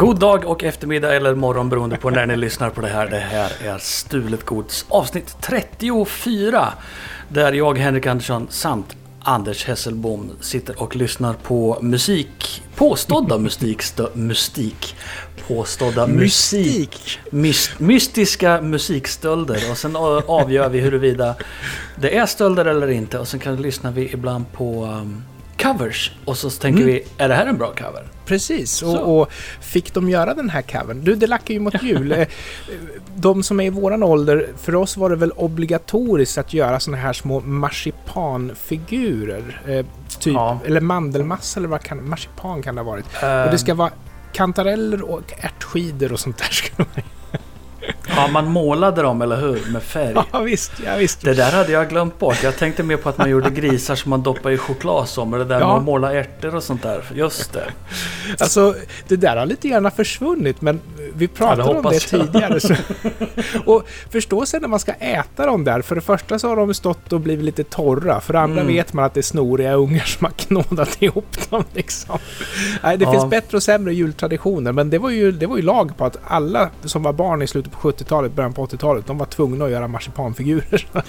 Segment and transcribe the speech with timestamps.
[0.00, 3.10] God dag och eftermiddag eller morgon beroende på när ni lyssnar på det här.
[3.10, 6.68] Det här är Stulet Gods avsnitt 34.
[7.28, 12.62] Där jag, Henrik Andersson samt Anders Hesselbom sitter och lyssnar på musik.
[12.76, 13.82] Påstådda musik.
[14.14, 14.96] Mystik.
[15.48, 17.18] Påstådda musik.
[17.30, 19.70] Myst, mystiska musikstölder.
[19.70, 21.34] Och sen avgör vi huruvida
[21.96, 23.18] det är stölder eller inte.
[23.18, 25.22] Och sen kan lyssnar vi ibland på um,
[25.62, 26.12] covers.
[26.24, 26.94] Och så tänker mm.
[26.94, 28.04] vi, är det här en bra cover?
[28.24, 31.04] Precis, och, och, fick de göra den här covern?
[31.04, 32.12] Du, det lackar ju mot jul.
[32.12, 32.28] Eh,
[33.16, 36.96] de som är i våran ålder, för oss var det väl obligatoriskt att göra såna
[36.96, 39.62] här små marsipanfigurer.
[39.66, 39.86] Eh,
[40.18, 40.58] typ, ja.
[40.66, 43.06] eller mandelmassa eller vad kan marsipan kan det ha varit.
[43.22, 43.44] Um.
[43.44, 43.90] Och det ska vara
[44.32, 46.48] kantareller och ärtskidor och sånt där.
[46.50, 46.88] Ska vara.
[48.20, 49.72] Ja, man målade dem, eller hur?
[49.72, 50.14] Med färg.
[50.32, 50.72] Ja, visst.
[50.84, 51.20] Ja, visst.
[51.20, 52.42] Det där hade jag glömt bort.
[52.42, 55.30] Jag tänkte mer på att man gjorde grisar som man doppade i choklad som.
[55.30, 55.66] Det där ja.
[55.66, 57.04] med att måla ärtor och sånt där.
[57.14, 57.70] Just det.
[58.38, 58.74] Alltså,
[59.08, 60.80] det där har lite grann försvunnit, men
[61.14, 62.60] vi pratade ja, det om det tidigare.
[62.60, 62.74] Så.
[63.64, 65.82] och förstå sen när man ska äta dem där.
[65.82, 68.20] För det första så har de stått och blivit lite torra.
[68.20, 68.74] För det andra mm.
[68.74, 71.64] vet man att det är snoriga ungar som har knådat ihop dem.
[71.72, 72.18] Liksom.
[72.82, 73.12] Nej, det ja.
[73.12, 76.16] finns bättre och sämre jultraditioner, men det var, ju, det var ju lag på att
[76.24, 77.78] alla som var barn i slutet på
[78.10, 80.88] 70-talet, början på 80-talet, de var tvungna att göra marsipanfigurer.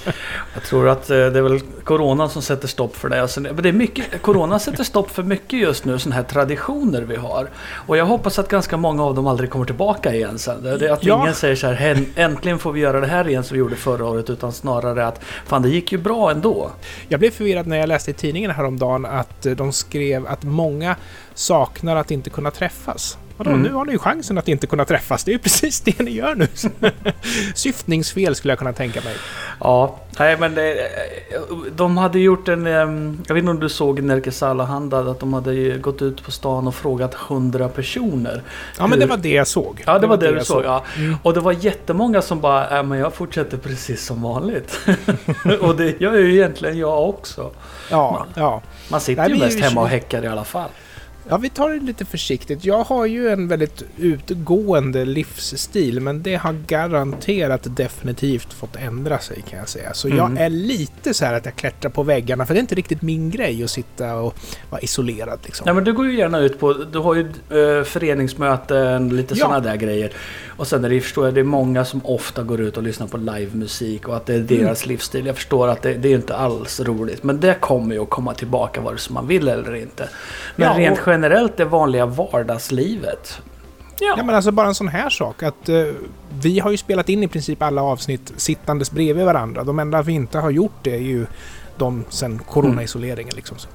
[0.53, 3.21] Jag tror att eh, det är väl Corona som sätter stopp för det.
[3.21, 7.15] Alltså, det är mycket, corona sätter stopp för mycket just nu, sådana här traditioner vi
[7.15, 7.49] har.
[7.87, 10.63] Och jag hoppas att ganska många av dem aldrig kommer tillbaka igen sen.
[10.63, 11.21] Det är att ja.
[11.21, 14.05] ingen säger så här, äntligen får vi göra det här igen som vi gjorde förra
[14.05, 16.71] året, utan snarare att fan det gick ju bra ändå.
[17.07, 20.95] Jag blev förvirrad när jag läste i tidningen häromdagen att eh, de skrev att många
[21.33, 23.17] saknar att inte kunna träffas.
[23.43, 23.61] Vadå, mm.
[23.61, 25.23] nu har ni ju chansen att inte kunna träffas.
[25.23, 26.47] Det är ju precis det ni gör nu.
[27.55, 29.15] Syftningsfel skulle jag kunna tänka mig.
[29.59, 30.89] Ja, nej men det,
[31.75, 32.65] de hade gjort en...
[32.65, 36.67] Jag vet inte om du såg Nerikes Allehanda att de hade gått ut på stan
[36.67, 38.43] och frågat hundra personer.
[38.77, 39.83] Ja, men det var det jag såg.
[39.85, 40.63] Ja, det, det var, det, det du såg.
[40.65, 40.83] Ja.
[40.97, 41.17] Mm.
[41.23, 44.79] Och det var jättemånga som bara, äh, men jag fortsätter precis som vanligt.
[45.61, 47.51] och det gör ju egentligen jag också.
[47.89, 48.61] Ja, man, ja.
[48.91, 50.69] Man sitter nej, ju mest hemma och häckar i alla fall.
[51.29, 52.65] Ja, vi tar det lite försiktigt.
[52.65, 59.43] Jag har ju en väldigt utgående livsstil, men det har garanterat definitivt fått ändra sig
[59.49, 59.93] kan jag säga.
[59.93, 60.17] Så mm.
[60.17, 63.01] jag är lite så här att jag klättrar på väggarna, för det är inte riktigt
[63.01, 64.35] min grej att sitta och
[64.69, 65.39] vara isolerad.
[65.43, 65.63] Liksom.
[65.67, 69.45] Ja, men du går ju gärna ut på, du har ju äh, föreningsmöten, lite ja.
[69.45, 70.11] sådana där grejer.
[70.61, 73.07] Och sen är det, förstår jag, det är många som ofta går ut och lyssnar
[73.07, 74.91] på livemusik och att det är deras mm.
[74.91, 75.25] livsstil.
[75.25, 78.33] Jag förstår att det, det är inte alls roligt, men det kommer ju att komma
[78.33, 80.09] tillbaka vare sig man vill eller inte.
[80.55, 83.41] Men ja, rent generellt det vanliga vardagslivet.
[83.99, 84.13] Ja.
[84.17, 84.23] ja.
[84.23, 85.93] men alltså bara en sån här sak att uh,
[86.41, 89.63] vi har ju spelat in i princip alla avsnitt sittandes bredvid varandra.
[89.63, 91.25] De enda vi inte har gjort det är ju
[91.77, 93.57] de sen coronaisoleringen liksom.
[93.57, 93.67] Så.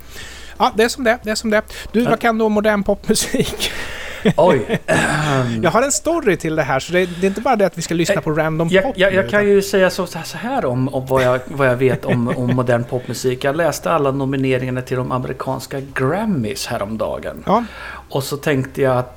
[0.59, 1.63] Ja, det är som det, det är som det.
[1.93, 3.71] Du, vad kan du om modern popmusik?
[4.37, 4.79] Oj.
[5.63, 7.79] jag har en story till det här, så det, det, är inte bara det att
[7.79, 8.99] vi ska lyssna på random jag, pop.
[8.99, 12.05] Jag, jag kan ju säga så, så här om, om vad, jag, vad jag vet
[12.05, 13.45] om, om modern popmusik.
[13.45, 17.43] Jag läste alla nomineringarna till de amerikanska Grammys häromdagen.
[17.47, 17.65] Ja.
[18.09, 19.16] Och så tänkte jag att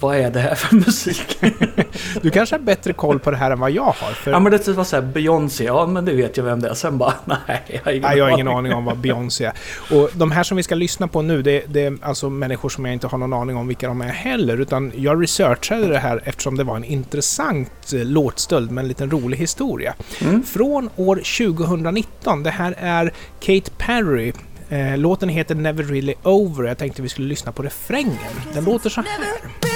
[0.00, 1.38] vad är det här för musik?
[2.22, 4.12] du kanske har bättre koll på det här än vad jag har.
[4.12, 4.30] För...
[4.30, 6.74] Ja men det var såhär Beyoncé, ja men det vet jag vem det är.
[6.74, 9.52] Sen bara, nej jag har ingen, nej, jag har ingen aning om vad Beyoncé är.
[9.90, 12.84] Och de här som vi ska lyssna på nu, det, det, är alltså människor som
[12.84, 14.60] jag inte har någon aning om vilka de är heller.
[14.60, 19.10] Utan jag researchade det här eftersom det var en intressant eh, låtstöld med en liten
[19.10, 19.94] rolig historia.
[20.20, 20.42] Mm.
[20.42, 22.42] Från år 2019.
[22.42, 24.32] Det här är Kate Perry
[24.70, 26.64] Eh, låten heter Never Really Over.
[26.64, 28.16] Jag tänkte vi skulle lyssna på refrängen.
[28.54, 29.69] Den låter så här.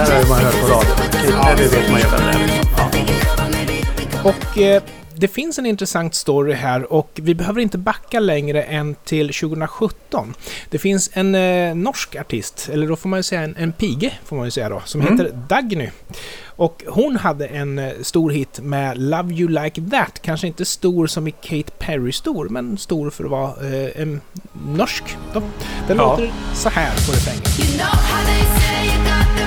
[0.00, 0.90] Här har man hört på radio.
[1.30, 2.46] Ja, det vet man ju vem det är.
[2.46, 4.24] Liksom.
[4.24, 4.82] Och eh,
[5.20, 10.34] det finns en intressant story här och vi behöver inte backa längre än till 2017.
[10.70, 14.12] Det finns en eh, norsk artist, eller då får man ju säga en, en pige,
[14.24, 15.12] får man ju säga då, som mm.
[15.12, 15.88] heter Dagny.
[16.44, 20.22] Och hon hade en eh, stor hit med Love You Like That.
[20.22, 24.20] Kanske inte stor som i Kate Perry stor, men stor för att vara eh, en
[24.66, 25.04] norsk.
[25.32, 25.42] Den
[25.88, 25.94] ja.
[25.94, 27.42] låter så här på refrängen.
[27.58, 29.39] You know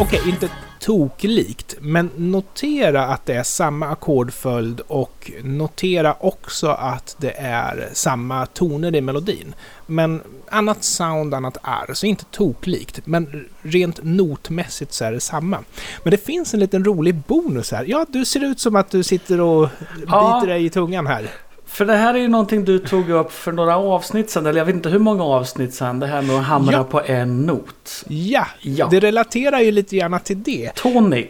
[0.00, 0.48] okej, okay, inte
[0.80, 8.46] toklikt, men notera att det är samma ackordföljd och notera också att det är samma
[8.46, 9.54] toner i melodin.
[9.86, 15.58] Men annat sound, annat R, så inte toklikt, men rent notmässigt så är det samma.
[16.02, 17.84] Men det finns en liten rolig bonus här.
[17.88, 20.42] Ja, du ser ut som att du sitter och biter ja.
[20.46, 21.30] dig i tungan här.
[21.70, 24.64] För det här är ju någonting du tog upp för några avsnitt sedan, eller jag
[24.66, 26.00] vet inte hur många avsnitt sedan.
[26.00, 26.84] Det här med att hamra Ja.
[26.84, 28.04] på en not.
[28.08, 28.88] Ja, Ja.
[28.90, 30.70] det relaterar ju lite grann till det.
[30.74, 31.26] Tonic.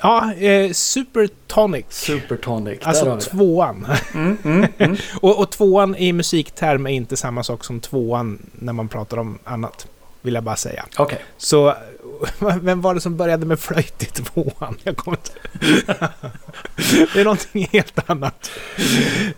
[0.00, 1.84] Ja, eh, Super Tonic.
[1.88, 2.78] Supertonic.
[2.80, 3.86] Där Alltså tvåan.
[4.14, 4.96] Mm, mm, mm.
[5.20, 9.38] och, och tvåan i musikterm är inte samma sak som tvåan när man pratar om
[9.44, 9.86] annat.
[10.22, 10.84] Vill jag bara säga.
[10.96, 11.18] Okej.
[11.36, 11.74] Så,
[12.60, 14.76] vem var det som började med flöjt i tvåan?
[14.82, 15.32] Jag kommer inte...
[17.14, 18.50] det är någonting helt annat.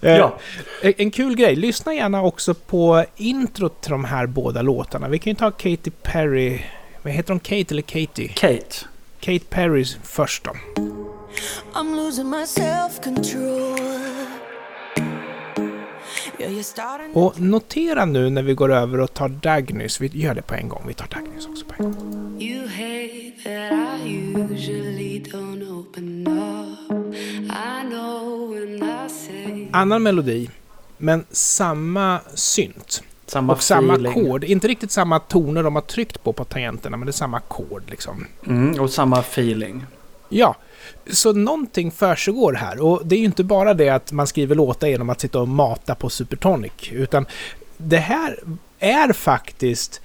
[0.01, 0.39] Eh, Ja.
[0.83, 5.09] En en kul grej, lyssna gärna också på introt till de här båda låtarna.
[5.09, 6.61] Vi kan ju ta Katy Perry...
[7.03, 7.41] Vad heter hon?
[7.41, 8.29] Kate eller Katy?
[8.29, 8.77] Kate.
[9.21, 10.51] Kate Perrys först då.
[11.75, 14.24] I'm losing my self-control.
[17.13, 20.01] Och notera nu när vi går över och tar Dagnys.
[20.01, 20.85] Vi gör det på en gång.
[20.87, 22.37] Vi tar Dagnys också på en gång.
[22.41, 27.15] You hate that I usually don't open up.
[27.51, 30.51] I know when I say Annan melodi,
[30.99, 33.03] men samma synt.
[33.27, 34.45] Samma och samma ackord.
[34.45, 37.83] Inte riktigt samma toner de har tryckt på på tangenterna, men det är samma ackord
[37.87, 38.27] liksom.
[38.47, 39.87] Mm, och samma feeling.
[40.29, 40.57] Ja,
[41.11, 42.81] så någonting försiggår här.
[42.81, 45.49] Och det är ju inte bara det att man skriver låtar genom att sitta och
[45.49, 46.73] mata på Supertonic.
[46.93, 47.27] Utan
[47.77, 48.39] det här
[48.79, 50.01] är faktiskt...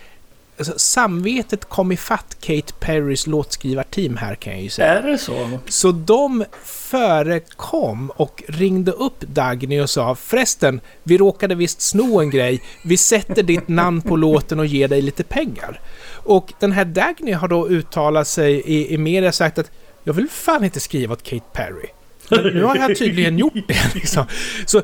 [0.57, 4.99] Alltså, samvetet kom ifatt Kate Perrys låtskrivarteam här kan jag ju säga.
[4.99, 5.59] Är det så?
[5.67, 12.29] Så de förekom och ringde upp Dagny och sa förresten, vi råkade visst sno en
[12.29, 12.61] grej.
[12.83, 15.81] Vi sätter ditt namn på låten och ger dig lite pengar.
[16.11, 19.71] Och den här Dagny har då uttalat sig i, i media sagt att
[20.03, 21.89] jag vill fan inte skriva åt Kate Perry.
[22.29, 23.93] Men nu har jag tydligen gjort det.
[23.95, 24.25] Liksom.
[24.65, 24.81] Så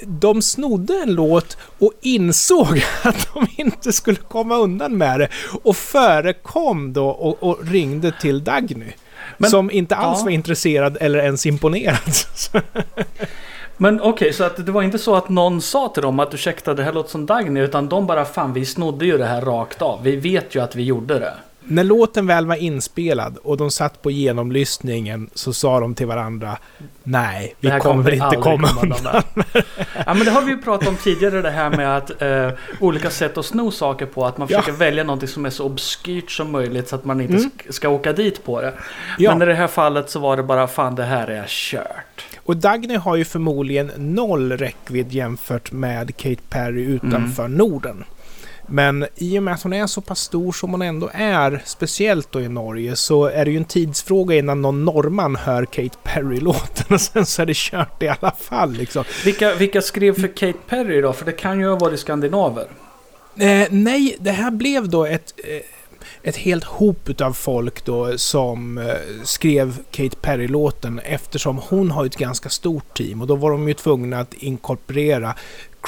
[0.00, 5.28] de snodde en låt och insåg att de inte skulle komma undan med det.
[5.62, 8.92] Och förekom då och, och ringde till Dagny.
[9.36, 10.24] Men- som inte alls ja.
[10.24, 11.98] var intresserad eller ens imponerad.
[13.80, 16.74] Men okej, så att det var inte så att någon sa till dem att ursäkta
[16.74, 17.60] det här låter som Dagny.
[17.60, 20.02] Utan de bara fan vi snodde ju det här rakt av.
[20.02, 21.34] Vi vet ju att vi gjorde det.
[21.70, 26.58] När låten väl var inspelad och de satt på genomlyssningen så sa de till varandra
[27.02, 29.22] Nej, vi kommer vi inte komma undan.
[30.06, 32.50] Ja men det har vi ju pratat om tidigare det här med att eh,
[32.80, 34.26] olika sätt att sno saker på.
[34.26, 34.58] Att man Ja.
[34.58, 37.50] försöker välja någonting som är så obskyrt som möjligt så att man inte Mm.
[37.50, 38.72] sk- ska åka dit på det.
[39.18, 39.30] Ja.
[39.34, 42.24] Men i det här fallet så var det bara fan det här är kört.
[42.44, 47.58] Och Dagny har ju förmodligen noll räckvidd jämfört med Kate Perry utanför Mm.
[47.58, 48.04] Norden.
[48.70, 52.32] Men i och med att hon är så pass stor som hon ändå är, speciellt
[52.32, 56.86] då i Norge, så är det ju en tidsfråga innan någon norrman hör Kate Perry-låten
[56.94, 59.04] och sen så är det kört i alla fall liksom.
[59.24, 61.12] Vilka, vilka skrev för Kate Perry då?
[61.12, 62.66] För det kan ju ha varit skandinaver.
[63.36, 65.60] Eh, nej, det här blev då ett, eh,
[66.22, 68.94] ett helt hop utav folk då som eh,
[69.24, 73.74] skrev Kate Perry-låten eftersom hon har ett ganska stort team och då var de ju
[73.74, 75.34] tvungna att inkorporera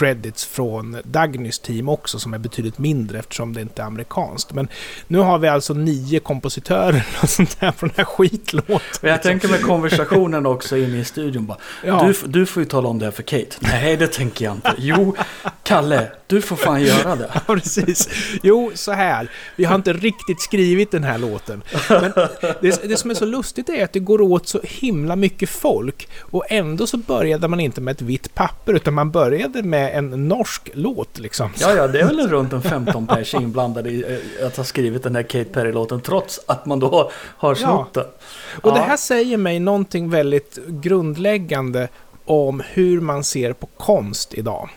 [0.00, 4.52] credits från Dagnys team också som är betydligt mindre eftersom det inte är amerikanskt.
[4.52, 4.68] Men
[5.06, 8.80] nu har vi alltså nio kompositörer och sånt där på den här skitlåten.
[9.00, 11.58] Men jag tänker med konversationen också inne i studion bara.
[11.84, 12.02] Ja.
[12.02, 13.56] Du, du får ju tala om det här för Kate.
[13.60, 14.74] Nej, det tänker jag inte.
[14.78, 15.16] Jo,
[15.62, 17.30] Kalle, du får fan göra det.
[17.46, 18.08] Ja, precis.
[18.42, 19.30] Jo, så här.
[19.56, 21.62] Vi har inte riktigt skrivit den här låten.
[21.88, 22.12] Men
[22.60, 26.08] det, det som är så lustigt är att det går åt så himla mycket folk.
[26.20, 30.28] Och ändå så började man inte med ett vitt papper, utan man började med en
[30.28, 31.50] norsk låt liksom.
[31.60, 35.02] Ja, ja, det är väl runt en 15 pers inblandade i eh, att ha skrivit
[35.02, 38.04] den här Kate Perry-låten trots att man då har snott den.
[38.62, 38.84] Och det Ja.
[38.84, 41.88] här säger mig någonting väldigt grundläggande
[42.24, 44.68] om hur man ser på konst idag.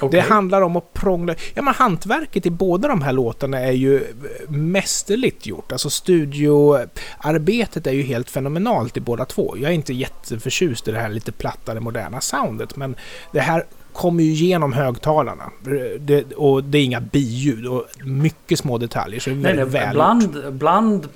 [0.00, 0.20] Okej.
[0.20, 1.34] Det handlar om att prångla...
[1.54, 4.06] Ja, men hantverket i båda de här låtarna är ju
[4.48, 5.72] mästerligt gjort.
[5.72, 9.54] Alltså studioarbetet är ju helt fenomenalt i båda två.
[9.58, 12.96] Jag är inte jätteförtjust i det här lite plattare moderna soundet, men
[13.32, 15.50] det här kommer ju genom högtalarna.
[15.98, 19.64] Det, och det är inga biljud och mycket små detaljer, så det är Nej, nej,
[19.64, 21.08] väl bland, bland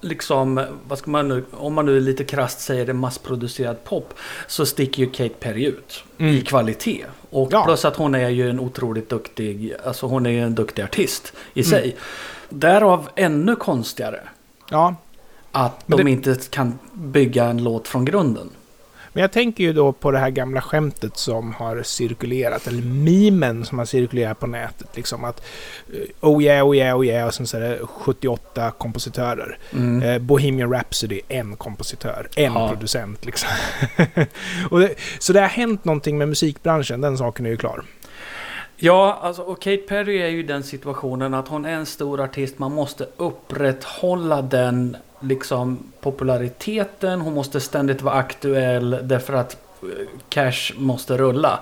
[0.00, 4.14] liksom, vad ska man nu, om man nu är lite krasst säger det massproducerad pop,
[4.46, 6.34] så sticker ju Kate Perry ut Mm.
[6.34, 7.04] i kvalitet.
[7.30, 7.64] Och Ja.
[7.64, 11.32] plus att hon är ju en otroligt duktig, alltså hon är ju en duktig artist
[11.54, 11.70] i Mm.
[11.70, 11.96] sig.
[12.48, 14.20] Därav ännu konstigare
[14.70, 14.94] Ja,
[15.52, 18.50] att Men de det- inte kan bygga en låt från grunden.
[19.12, 23.64] Men jag tänker ju då på det här gamla skämtet som har cirkulerat, eller memen
[23.64, 24.96] som har cirkulerat på nätet.
[24.96, 25.42] Liksom att
[25.92, 29.58] eh, oh yeah, oh yeah, oh yeah, och sen så är det 78 kompositörer.
[29.72, 30.02] Mm.
[30.02, 32.68] Eh, Bohemian Rhapsody, en kompositör, en Ja.
[32.68, 33.48] producent liksom.
[34.70, 37.84] och det, så det har hänt någonting med musikbranschen, den saken är ju klar.
[38.76, 42.58] Ja, alltså, och Kate Perry är ju den situationen att hon är en stor artist.
[42.58, 47.20] Man måste upprätthålla den liksom populariteten.
[47.20, 49.56] Hon måste ständigt vara aktuell därför att
[50.28, 51.60] cash måste rulla.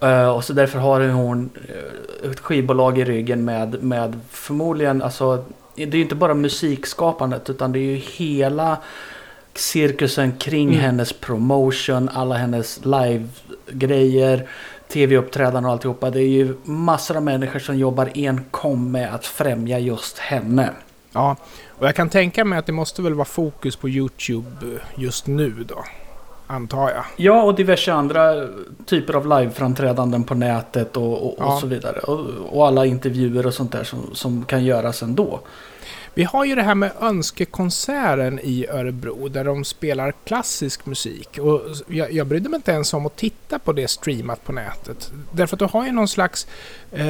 [0.00, 5.44] Eh, och så därför har hon eh, ett skivbolag i ryggen med, med förmodligen, alltså
[5.74, 8.78] det är ju inte bara musikskapandet utan det är ju hela
[9.54, 10.80] cirkusen kring Mm.
[10.80, 14.48] hennes promotion, alla hennes live-grejer,
[14.88, 16.10] tv-uppträdanden och alltihopa.
[16.10, 20.70] Det är ju massor av människor som jobbar enkom med att främja just henne.
[21.12, 21.36] Ja,
[21.68, 25.64] och jag kan tänka mig att det måste väl vara fokus på YouTube just nu
[25.68, 25.84] då.
[26.46, 27.04] Antar jag.
[27.16, 28.48] Ja, och diverse andra
[28.86, 31.58] typer av live-framträdanden på nätet och, och, och Ja.
[31.60, 31.98] så vidare.
[31.98, 32.20] Och,
[32.56, 35.40] och alla intervjuer och sånt där som, som kan göras ändå.
[36.14, 41.38] Vi har ju det här med Önskekonserten i Örebro där de spelar klassisk musik.
[41.38, 45.12] Och jag, jag brydde mig inte ens om att titta på det streamat på nätet.
[45.32, 46.46] Därför att du har ju någon slags
[46.92, 47.06] eh,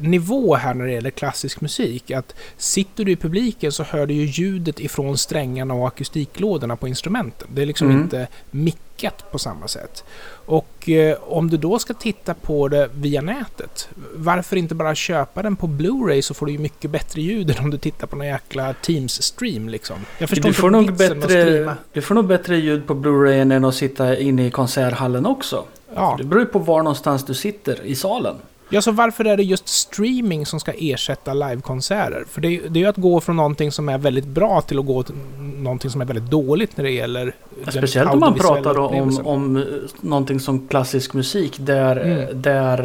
[0.00, 2.10] nivå här när det gäller klassisk musik.
[2.10, 6.88] Att sitter du i publiken så hör du ju ljudet ifrån strängarna och akustiklådorna på
[6.88, 7.48] instrumenten.
[7.54, 8.02] Det är liksom Mm.
[8.02, 10.04] inte mickat på samma sätt.
[10.46, 15.42] Och eh, om du då ska titta på det via nätet, varför inte bara köpa
[15.42, 18.16] den på Blu-ray så får du ju mycket bättre ljud än om du tittar på
[18.16, 19.96] någon jäkla Teams-stream liksom.
[20.18, 22.94] Jag förstår Du inte får, nog med att bättre, du får nog bättre ljud på
[22.94, 25.64] Blu-rayen än att sitta inne i konserthallen också.
[25.94, 26.14] Ja.
[26.18, 28.36] Det beror ju på var någonstans du sitter i salen.
[28.74, 32.24] Ja, så varför är det just streaming som ska ersätta livekonserter?
[32.30, 35.02] För det, är- ju att gå från någonting som är väldigt bra till att gå
[35.02, 39.20] till någonting som är väldigt dåligt när det gäller den Speciellt om man pratar om,
[39.26, 39.62] om eh,
[40.00, 42.18] någonting som klassisk musik där, Mm.
[42.18, 42.78] eh, där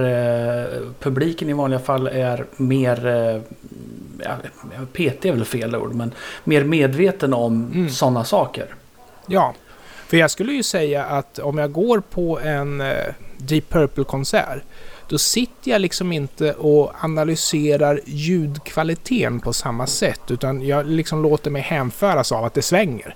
[0.63, 3.41] eh, publiken i vanliga fall är mer, eh,
[4.24, 4.36] ja,
[4.93, 6.12] PT är väl fel ord, men
[6.43, 7.89] mer medveten om Mm.
[7.89, 8.65] sådana saker.
[9.27, 9.53] Ja,
[10.08, 12.88] för jag skulle ju säga att om jag går på en eh,
[13.38, 14.62] Deep Purple-konsert
[15.09, 21.51] då sitter jag liksom inte och analyserar ljudkvaliteten på samma sätt utan jag liksom låter
[21.51, 23.15] mig hänföras av att det svänger.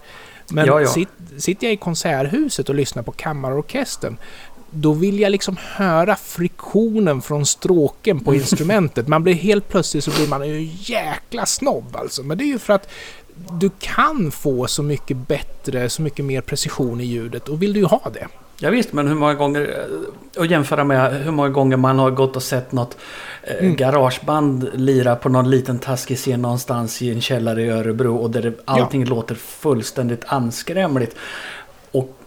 [0.50, 0.88] Men Ja, ja.
[0.88, 1.08] sit-
[1.42, 4.18] sitter jag i konserthuset och lyssnar på kammarorkestern
[4.76, 9.08] då vill jag liksom höra friktionen från stråken på instrumentet.
[9.08, 12.24] Man blir helt plötsligt så blir man ju jäkla snobb alltså.
[12.24, 12.90] Men det är ju för att
[13.60, 17.80] du kan få så mycket bättre, så mycket mer precision i ljudet och vill du
[17.80, 18.28] ju ha det.
[18.64, 22.12] Ja, visst, men hur många gånger, eh, och jämföra med hur många gånger man har
[22.12, 22.98] gått och sett något
[23.44, 23.76] eh, Mm.
[23.76, 28.42] garageband lira på någon liten taskig scen någonstans i en källare i Örebro och där
[28.42, 31.16] det, allting låter fullständigt anskrämligt.
[31.92, 32.18] Och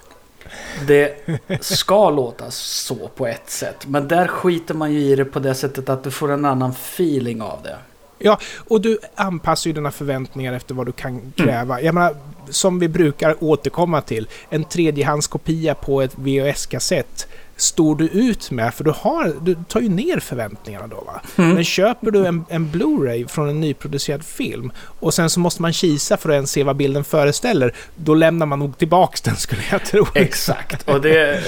[0.87, 1.15] det
[1.61, 5.55] ska låta så på ett sätt, men där skiter man ju i det på det
[5.55, 7.77] sättet att du får en annan feeling av det.
[8.19, 11.81] Ja, och du anpassar ju dina förväntningar efter vad du kan kräva.
[11.81, 12.17] Jag menar,
[12.49, 18.85] som vi brukar återkomma till, en tredjehandskopia på ett VHS-kassett står du ut med, för
[18.85, 21.21] du, har, du tar ju ner förväntningarna då va.
[21.37, 25.73] Men köper du en, en Blu-ray från en nyproducerad film och sen så måste man
[25.73, 29.63] kisa för att ens se vad bilden föreställer, då lämnar man nog tillbaks den skulle
[29.71, 30.07] jag tro.
[30.15, 31.43] Exakt, och det,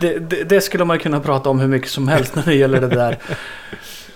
[0.00, 2.80] det, det, det skulle man kunna prata om hur mycket som helst när det gäller
[2.80, 3.18] det där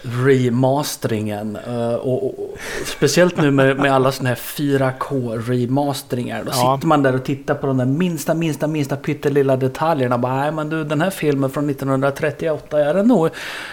[0.04, 1.56] remasteringen.
[1.66, 6.42] Eh, och, och, och speciellt nu med, med alla sådana här 4K remasteringar.
[6.44, 6.76] Då Ja.
[6.76, 10.18] sitter man där och tittar på de där minsta, minsta, minsta pyttelilla detaljerna.
[10.18, 13.28] Bara, nej men du den här filmen från 1938 är den nog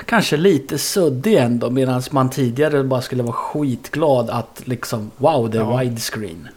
[0.05, 1.69] kanske lite suddig ändå.
[1.69, 5.77] Medan man tidigare bara skulle vara skitglad att liksom wow det är Ja.
[5.79, 6.47] widescreen.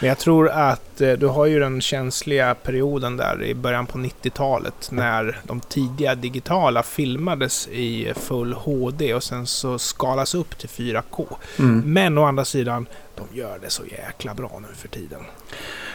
[0.00, 3.98] Men jag tror att eh, du har ju den känsliga perioden där i början på
[3.98, 10.68] 90-talet när de tidiga digitala filmades i full HD och sen så skalas upp till
[10.68, 11.26] 4K.
[11.58, 11.82] Mm.
[11.92, 15.20] Men å andra sidan, de gör det så jäkla bra nu för tiden.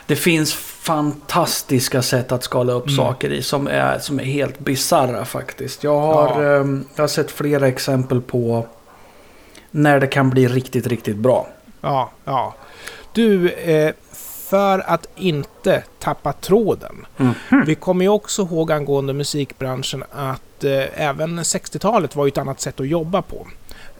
[0.07, 2.97] Det finns fantastiska sätt att skala upp Mm.
[2.97, 5.83] saker i som är, som är helt bizarra faktiskt.
[5.83, 6.55] Jag har, Ja.
[6.59, 8.67] ehm, jag har sett flera exempel på
[9.71, 11.47] när det kan bli riktigt, riktigt bra.
[11.81, 12.55] Ja, ja.
[13.15, 13.93] Du, eh,
[14.50, 17.05] för att inte tappa tråden.
[17.65, 22.62] Vi kommer ju också ihåg angående musikbranschen att eh, även 60-talet var ju ett annat
[22.62, 23.48] sätt att jobba på.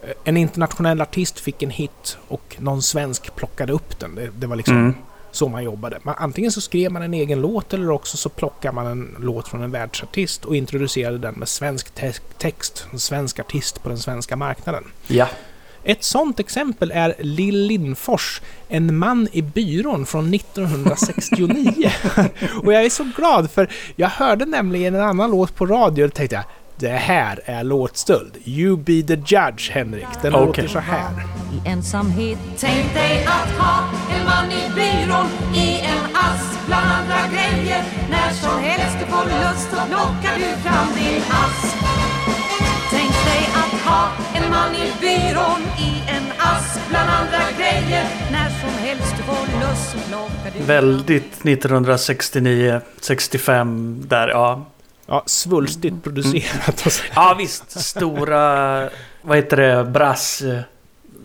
[0.04, 4.16] Eh, En internationell artist fick en hit och någon svensk plockade upp den.
[4.16, 4.94] Det, det var liksom Mm.
[5.32, 6.00] så man jobbade.
[6.04, 9.48] Man, antingen så skrev man en egen låt eller också så plockar man en låt
[9.48, 12.88] från en världsartist och introducerade den med svensk te- text.
[12.94, 14.84] En svensk artist på den svenska marknaden.
[15.08, 15.28] Ja.
[15.86, 21.92] Ett sånt exempel är Lill Lindfors, En man i byrån från 1969.
[22.64, 26.14] och jag är så glad för jag hörde nämligen en annan låt på radio och
[26.14, 26.46] tänkte jag
[26.78, 28.38] det här är låtstöld.
[28.46, 30.08] You be the judge, Henrik.
[30.22, 30.46] Den Okej.
[30.46, 31.12] låter så här.
[31.54, 37.28] i ensamhet Tänk dig att ha en man i byrån i en ask bland andra
[37.28, 37.84] grejer.
[38.10, 42.15] När som helst du får lust så plockar du fram din ask.
[43.86, 48.06] Ha en man i byrån i en ask bland andra grejer.
[48.32, 49.96] När som helst du får lust
[50.58, 54.66] du Väldigt 1969, 65 där, ja.
[55.08, 56.86] Ja, svulstigt producerat.
[56.86, 57.04] och så.
[57.16, 58.90] Ja visst, stora,
[59.22, 60.44] vad heter det, brass...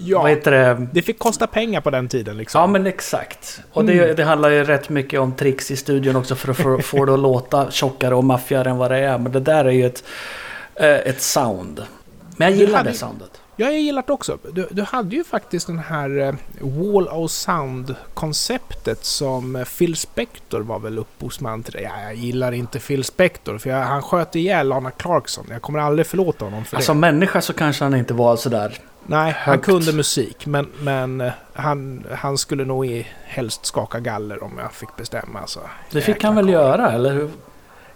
[0.03, 0.87] Ja, Vad heter det?
[0.93, 2.61] det fick kosta pengar på den tiden liksom.
[2.61, 3.61] Ja men exakt.
[3.73, 4.17] Och det, Mm.
[4.17, 7.15] det handlar ju rätt mycket om tricks i studion också för att få, få det
[7.15, 9.19] att låta tjockare och maffigare än vad det är.
[9.19, 10.05] Men det där är ju ett,
[10.75, 11.83] eh, ett sound.
[12.41, 13.41] Men jag gillar det soundet.
[13.57, 14.39] Ja, jag gillar det också.
[14.53, 20.61] Du, du hade ju faktiskt den här eh, Wall of Sound-konceptet som eh, Phil Spector
[20.61, 21.75] var väl upphovsman till.
[21.83, 25.47] Ja, jag gillar inte Phil Spector för jag, han sköt ihjäl Lana Clarkson.
[25.51, 27.01] Jag kommer aldrig förlåta honom för Som det.
[27.01, 28.79] människa så kanske han inte var sådär.
[29.07, 29.65] Nej, han högt.
[29.65, 34.73] kunde musik men, men eh, han, han skulle nog i, helst skaka galler om jag
[34.73, 35.47] fick bestämma.
[35.47, 35.61] Så.
[35.91, 37.29] Det fick han väl göra, eller?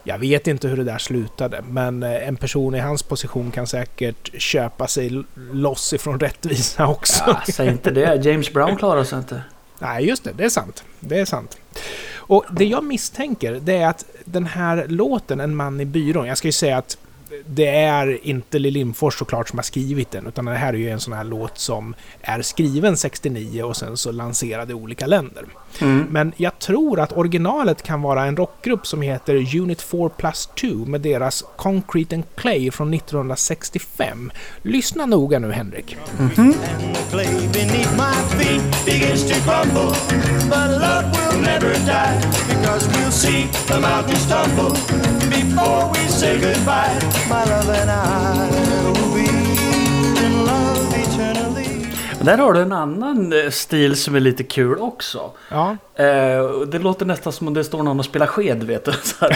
[0.06, 3.66] Jag vet inte hur det där slutade, men eh, en person i hans position kan
[3.66, 7.24] säkert köpa sig loss ifrån rättvisa också.
[7.26, 8.24] Ja, säg inte det.
[8.24, 9.42] James Brown klarar sig inte.
[9.78, 10.32] Nej, just det.
[10.36, 10.84] Det är sant.
[11.00, 11.56] Det är sant.
[12.14, 16.38] Och det jag misstänker, det är att den här låten, En man i byrån, jag
[16.38, 16.98] ska ju säga att
[17.46, 20.90] det är inte Lill Lindfors såklart som har skrivit den, utan det här är ju
[20.90, 25.44] en sån här låt som är skriven 69 och sen så lanserad i olika länder.
[25.80, 26.06] Mm.
[26.10, 30.66] Men jag tror att originalet kan vara en rockgrupp som heter Unit 4 plus 2
[30.66, 34.30] med deras Concrete and Clay från 1965.
[34.62, 35.96] Lyssna noga nu Henrik.
[46.34, 47.23] and the
[52.24, 55.30] där har du en annan eh, stil som är lite kul också.
[55.50, 58.92] Ja, Eh, det låter nästan som om det står någon och spelar sked, vet du.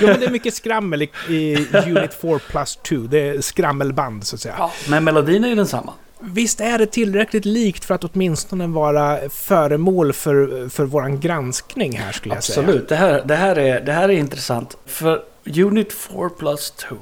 [0.00, 2.96] Jo, men det är mycket skrammel i, Unit 4 plus 2.
[2.96, 4.54] Det är skrammelband så att säga.
[4.58, 5.92] ja, men melodin är ju densamma.
[6.20, 12.12] Visst är det tillräckligt likt för att åtminstone vara föremål för, för våran granskning här
[12.12, 12.60] skulle jag säga.
[12.60, 14.76] Absolut, det här, det, här är, det här är intressant.
[14.86, 17.00] För Unit 4 plus 2.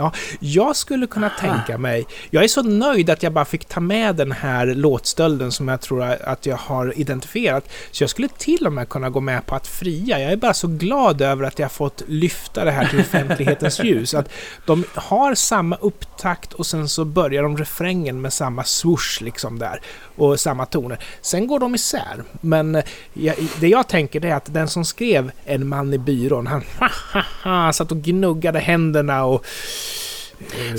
[0.00, 2.06] Ja, jag skulle kunna tänka mig...
[2.30, 5.80] Jag är så nöjd att jag bara fick ta med den här låtstölden som jag
[5.80, 7.70] tror att jag har identifierat.
[7.90, 10.20] Så jag skulle till och med kunna gå med på att fria.
[10.20, 14.14] Jag är bara så glad över att jag fått lyfta det här till offentlighetens ljus.
[14.14, 14.32] Att
[14.66, 19.80] de har samma upptakt och sen så börjar de refrängen med samma swoosh liksom där.
[20.16, 20.98] Och samma toner.
[21.20, 22.24] Sen går de isär.
[22.40, 26.46] Men eh, jag, det jag tänker är att den som skrev En man i byrån,
[27.42, 29.46] han satt och gnuggade händerna och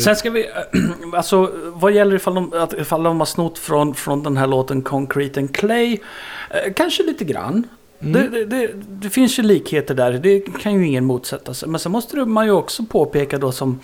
[0.03, 0.49] Sen ska vi...
[1.13, 4.81] Alltså, vad gäller ifall de, att- ifall de har snott från, från den här låten
[4.81, 5.99] Concrete and Clay?
[6.49, 7.67] Eh, kanske lite grann.
[7.99, 11.69] Det, det, det, det finns ju likheter där, det kan ju ingen motsätta sig.
[11.69, 13.79] Men sen måste man ju också påpeka då som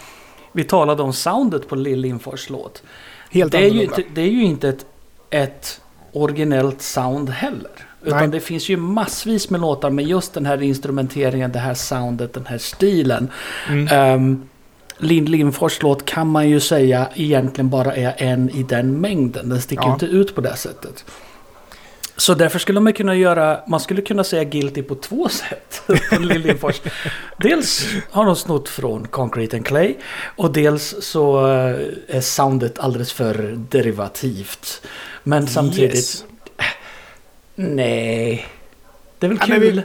[0.52, 2.84] vi talade om soundet på Lill Lindfors låt.
[3.30, 4.86] Helt Det är, ju inte, det är ju inte ett,
[5.30, 7.72] ett originellt sound heller.
[8.04, 8.28] Utan Nej.
[8.28, 12.46] det finns ju massvis med låtar med just den här instrumenteringen, det här soundet, den
[12.46, 13.30] här stilen.
[13.70, 14.16] Mm.
[14.16, 14.50] Um,
[14.98, 19.50] Lind Lindfors låt kan man ju säga egentligen bara är en i den mängden.
[19.50, 19.94] Den sticker Ja.
[19.94, 21.06] inte ut på det sättet.
[22.20, 25.82] Så därför skulle man kunna göra, man skulle kunna säga guilty på två sätt.
[26.20, 26.82] Lindfors.
[27.38, 29.96] dels har de snott från Concrete and Clay
[30.36, 31.76] och dels så eh,
[32.08, 34.82] är soundet alldeles för derivativt.
[35.24, 36.24] Men samtidigt, Yes.
[37.56, 38.46] nej.
[39.20, 39.60] Det är väl Ja, kul?
[39.60, 39.84] vi,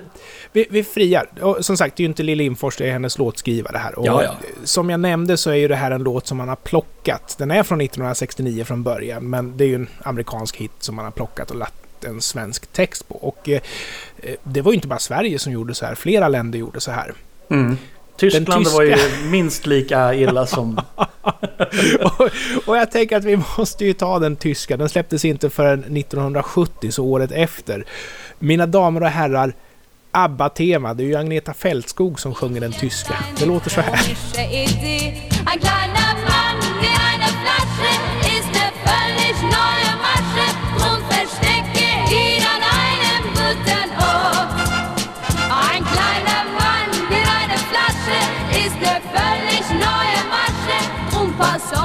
[0.53, 1.27] vi, vi friar.
[1.41, 3.99] Och som sagt, det är ju inte Lill Lindfors, det är hennes låtskrivare här.
[3.99, 4.35] Och Ja, ja.
[4.65, 7.35] Som jag nämnde så är ju det här en låt som man har plockat.
[7.39, 11.05] Den är från 1969 från början, men det är ju en amerikansk hit som man
[11.05, 13.15] har plockat och lagt en svensk text på.
[13.15, 13.61] Och eh,
[14.23, 16.91] eh, det var ju inte bara Sverige som gjorde så här, flera länder gjorde så
[16.91, 17.15] här.
[17.51, 17.77] Mm.
[18.17, 18.97] Tyskland tyska- var ju
[19.31, 20.81] minst lika illa som...
[22.03, 22.29] och,
[22.67, 24.77] och jag tänker att vi måste ju ta den tyska.
[24.77, 27.85] Den släpptes inte förrän 1970, så året efter.
[28.39, 29.55] Mina damer och herrar,
[30.13, 30.95] ABBA-tema.
[30.95, 33.15] Det är ju Agneta Fältskog som sjunger den tyska.
[33.39, 33.99] Det låter så här.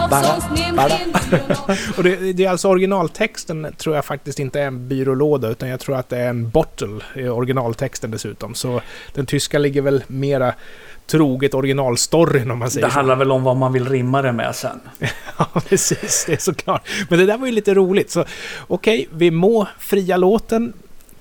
[0.10, 0.42] Bara,
[0.76, 1.78] bara.
[1.98, 5.80] Och det, det är alltså originaltexten tror jag faktiskt inte är en byrålåda utan jag
[5.80, 8.56] tror att det är en bottle i originaltexten dessutom.
[8.56, 8.82] Så
[9.14, 10.54] den tyska ligger väl mera
[11.08, 12.98] troget originalstoryn om man säger Det så.
[13.00, 14.80] handlar väl om vad man vill rimma det med sen.
[15.38, 16.24] Ja, precis.
[16.28, 16.88] Det är såklart.
[17.10, 18.12] Men det där var ju lite roligt.
[18.12, 18.26] Så
[18.68, 20.74] okej, vi må fria låten.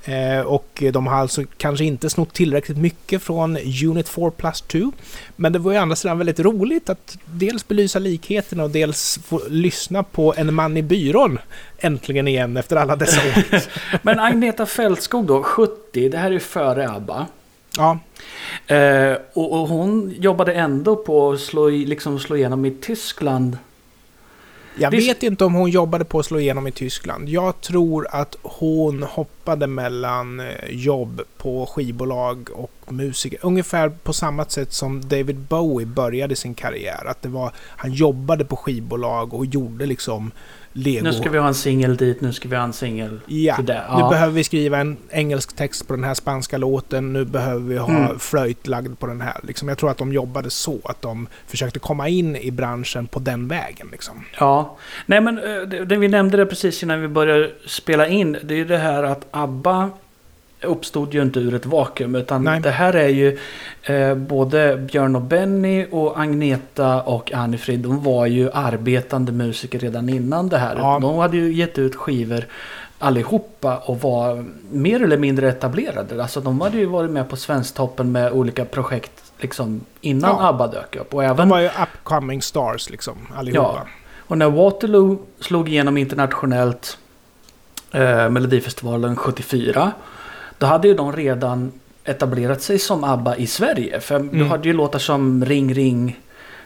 [0.06, 4.92] Eh, och de har alltså kanske inte snott tillräckligt mycket från Unit 4 Plus 2.
[5.36, 9.40] Men det var ju andra sidan väldigt roligt att dels belysa likheterna och dels få
[9.48, 11.38] lyssna på En man i byrån
[11.78, 13.62] äntligen igen efter alla dessa år.
[14.02, 17.26] Men Agneta Fältskog då, 70, det här är före ABBA.
[17.76, 17.98] ja,
[18.66, 23.58] Eh, och, och hon jobbade ändå på att slå, liksom slå igenom i Tyskland.
[24.78, 27.28] Jag Visst- vet inte om hon jobbade på att slå igenom i Tyskland.
[27.28, 33.38] Jag tror att hon hoppade mellan eh, jobb på skivbolag och musiker.
[33.42, 37.04] Ungefär på samma sätt som David Bowie började sin karriär.
[37.06, 40.30] Att det var, han jobbade på skivbolag och gjorde liksom
[40.76, 41.04] Lego.
[41.04, 43.66] Nu ska vi ha en singel dit, nu ska vi ha en singel Ja, till
[43.66, 43.82] det.
[43.94, 44.08] nu Ja.
[44.08, 47.12] behöver vi skriva en engelsk text på den här spanska låten.
[47.12, 48.18] Nu behöver vi ha Mm.
[48.18, 49.40] flöjt lagd på den här.
[49.42, 53.18] Liksom, jag tror att de jobbade så, att de försökte komma in i branschen på
[53.18, 53.88] den vägen.
[53.92, 54.24] Liksom.
[54.40, 58.32] Ja, nej men eh, det, det vi nämnde det precis innan vi började spela in.
[58.44, 59.90] Det är ju det här att ABBA
[60.62, 62.14] uppstod ju inte ur ett vakuum.
[62.14, 62.60] Utan Nej.
[62.60, 63.38] det här är ju
[63.82, 67.80] eh, både Björn och Benny och Agneta och Anifrid.
[67.80, 70.76] De var ju arbetande musiker redan innan det här.
[70.76, 70.98] Ja.
[71.02, 72.46] De hade ju gett ut skivor
[72.98, 76.22] allihopa och var mer eller mindre etablerade.
[76.22, 80.48] Alltså de hade ju varit med på Svensktoppen med olika projekt liksom innan Ja.
[80.48, 81.14] ABBA dök upp.
[81.14, 83.72] Och även De var ju upcoming stars liksom, allihopa.
[83.84, 83.86] Ja.
[84.18, 86.98] Och när Waterloo slog igenom internationellt
[87.92, 89.92] eh, Melodifestivalen 74.
[90.58, 91.72] Då hade ju de redan
[92.04, 94.00] etablerat sig som ABBA i Sverige.
[94.00, 94.50] För du Mm.
[94.50, 96.20] hade ju låtar som Ring Ring.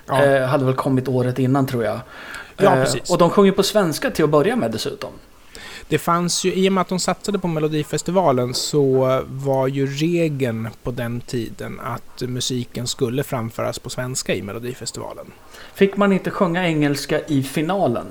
[0.07, 0.25] Ja.
[0.25, 2.01] Eh, hade väl kommit året innan tror jag.
[2.57, 3.11] Ja, Eh, precis.
[3.11, 5.11] och de sjunger på svenska till att börja med dessutom.
[5.89, 10.69] Det fanns ju, i och med att de satsade på Melodifestivalen så var ju regeln
[10.83, 15.27] på den tiden att musiken skulle framföras på svenska i Melodifestivalen.
[15.75, 18.07] Fick man inte sjunga engelska i finalen?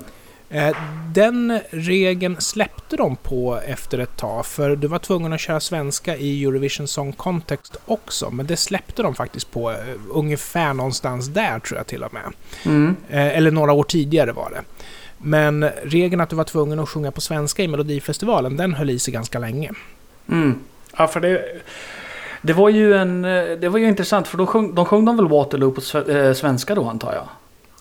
[0.50, 0.76] Eh,
[1.14, 6.16] Den regeln släppte de på efter ett tag, för du var tvungen att köra svenska
[6.16, 9.76] i Eurovision Song Contest också, men det släppte de faktiskt på eh,
[10.10, 12.22] ungefär någonstans där tror jag till och med.
[12.64, 12.96] Mm.
[13.08, 14.62] Eh, Eller några år tidigare var det.
[15.18, 18.98] Men regeln att du var tvungen att sjunga på svenska i Melodifestivalen, den höll i
[18.98, 19.70] sig ganska länge.
[20.28, 20.58] Mm.
[20.96, 21.44] Ja, för det,
[22.42, 23.22] det var ju en...
[23.60, 26.74] Det var ju intressant för då sjöng, de sjöng de väl Waterloo på sve- svenska
[26.74, 27.28] då antar jag?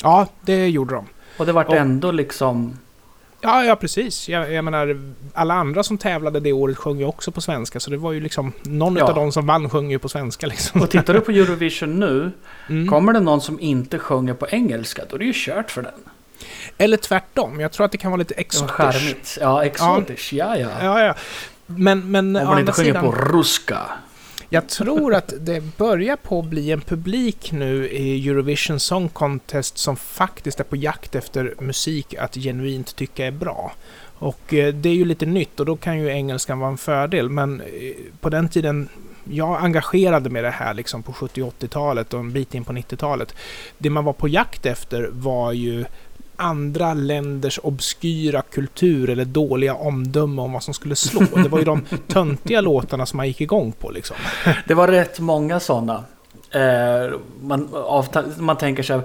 [0.03, 1.05] Ja, det gjorde de.
[1.39, 2.79] Och det vart Och- ändå liksom...
[3.41, 4.29] Ja, ja precis.
[4.29, 7.91] Jag, jag menar, alla andra som tävlade det året sjöng ju också på svenska, så
[7.91, 8.51] det var ju liksom...
[8.63, 9.05] Någon Ja.
[9.09, 10.81] av de som vann sjöng ju på svenska liksom.
[10.81, 12.31] Och tittar du på Eurovision nu,
[12.69, 12.87] Mm.
[12.87, 15.93] kommer det någon som inte sjunger på engelska, då är det ju kört för den.
[16.77, 19.37] Eller tvärtom, jag tror att det kan vara lite exotiskt.
[19.41, 20.33] Ja, exotiskt.
[20.33, 20.67] Ja, ja.
[20.81, 21.13] Ja, ja.
[21.65, 23.79] Men, men Om man inte sjunger sidan, på ruska
[24.49, 29.77] jag tror att det börjar på att bli en publik nu i Eurovision Song Contest
[29.77, 33.71] som faktiskt är på jakt efter musik att genuint tycka är bra.
[34.19, 37.29] Och eh, det är ju lite nytt och då kan ju engelskan vara en fördel,
[37.29, 37.67] men eh,
[38.21, 38.89] på den tiden
[39.23, 42.63] jag engagerade mig i det här liksom på 70 och 80-talet och en bit in
[42.63, 43.35] på 90-talet.
[43.77, 45.85] Det man var på jakt efter var ju
[46.39, 51.21] andra länders obskyra kultur eller dåliga omdöme om vad som skulle slå.
[51.43, 54.15] Det var ju de töntiga låtarna som man gick igång på liksom.
[54.67, 56.03] Det var rätt många sådana.
[56.51, 59.01] Eh, man, avta- man tänker sig,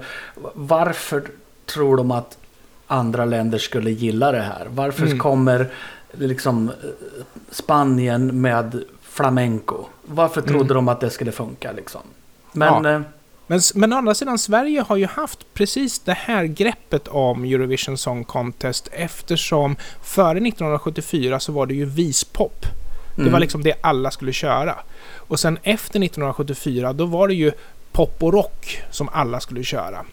[0.53, 1.23] varför
[1.65, 2.37] tror de att
[2.87, 4.67] andra länder skulle gilla det här?
[4.69, 5.19] Varför Mm.
[5.19, 5.67] kommer
[6.11, 6.73] liksom eh,
[7.51, 9.85] Spanien med flamenco?
[10.05, 10.75] Varför trodde Mm.
[10.75, 12.01] de att det skulle funka liksom?
[12.51, 13.01] Men Ja.
[13.47, 17.97] Men, men å andra sidan, Sverige har ju haft precis det här greppet om Eurovision
[17.97, 22.65] Song Contest eftersom före 1974 så var det ju vispop.
[23.15, 23.33] Det mm.
[23.33, 24.75] var liksom det alla skulle köra.
[25.15, 27.51] Och sen efter 1974 då var det ju
[27.91, 30.05] pop och rock som alla skulle köra.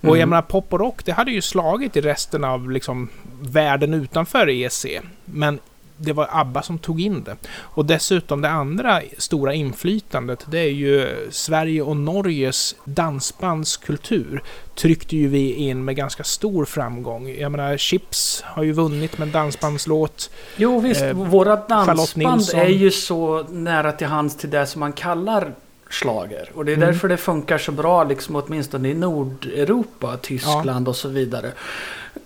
[0.00, 0.28] Och jag Mm.
[0.28, 3.08] menar, pop och rock det hade ju slagit i resten av liksom
[3.40, 4.86] världen utanför EEC.
[5.24, 5.58] Men
[5.96, 7.36] det var ABBA som tog in det.
[7.60, 14.42] Och dessutom det andra stora inflytandet det är ju Sverige och Norges dansbandskultur.
[14.74, 17.28] Tryckte ju vi in med ganska stor framgång.
[17.38, 20.30] Jag menar, Chips har ju vunnit med en dansbandslåt.
[20.56, 24.92] Jo visst, Eh, våra dansband är ju så nära till hands till det som man
[24.92, 25.52] kallar
[25.90, 26.50] slager.
[26.54, 26.86] Och det är Mm.
[26.88, 31.52] därför det funkar så bra, liksom åtminstone i Nordeuropa, Tyskland och så vidare.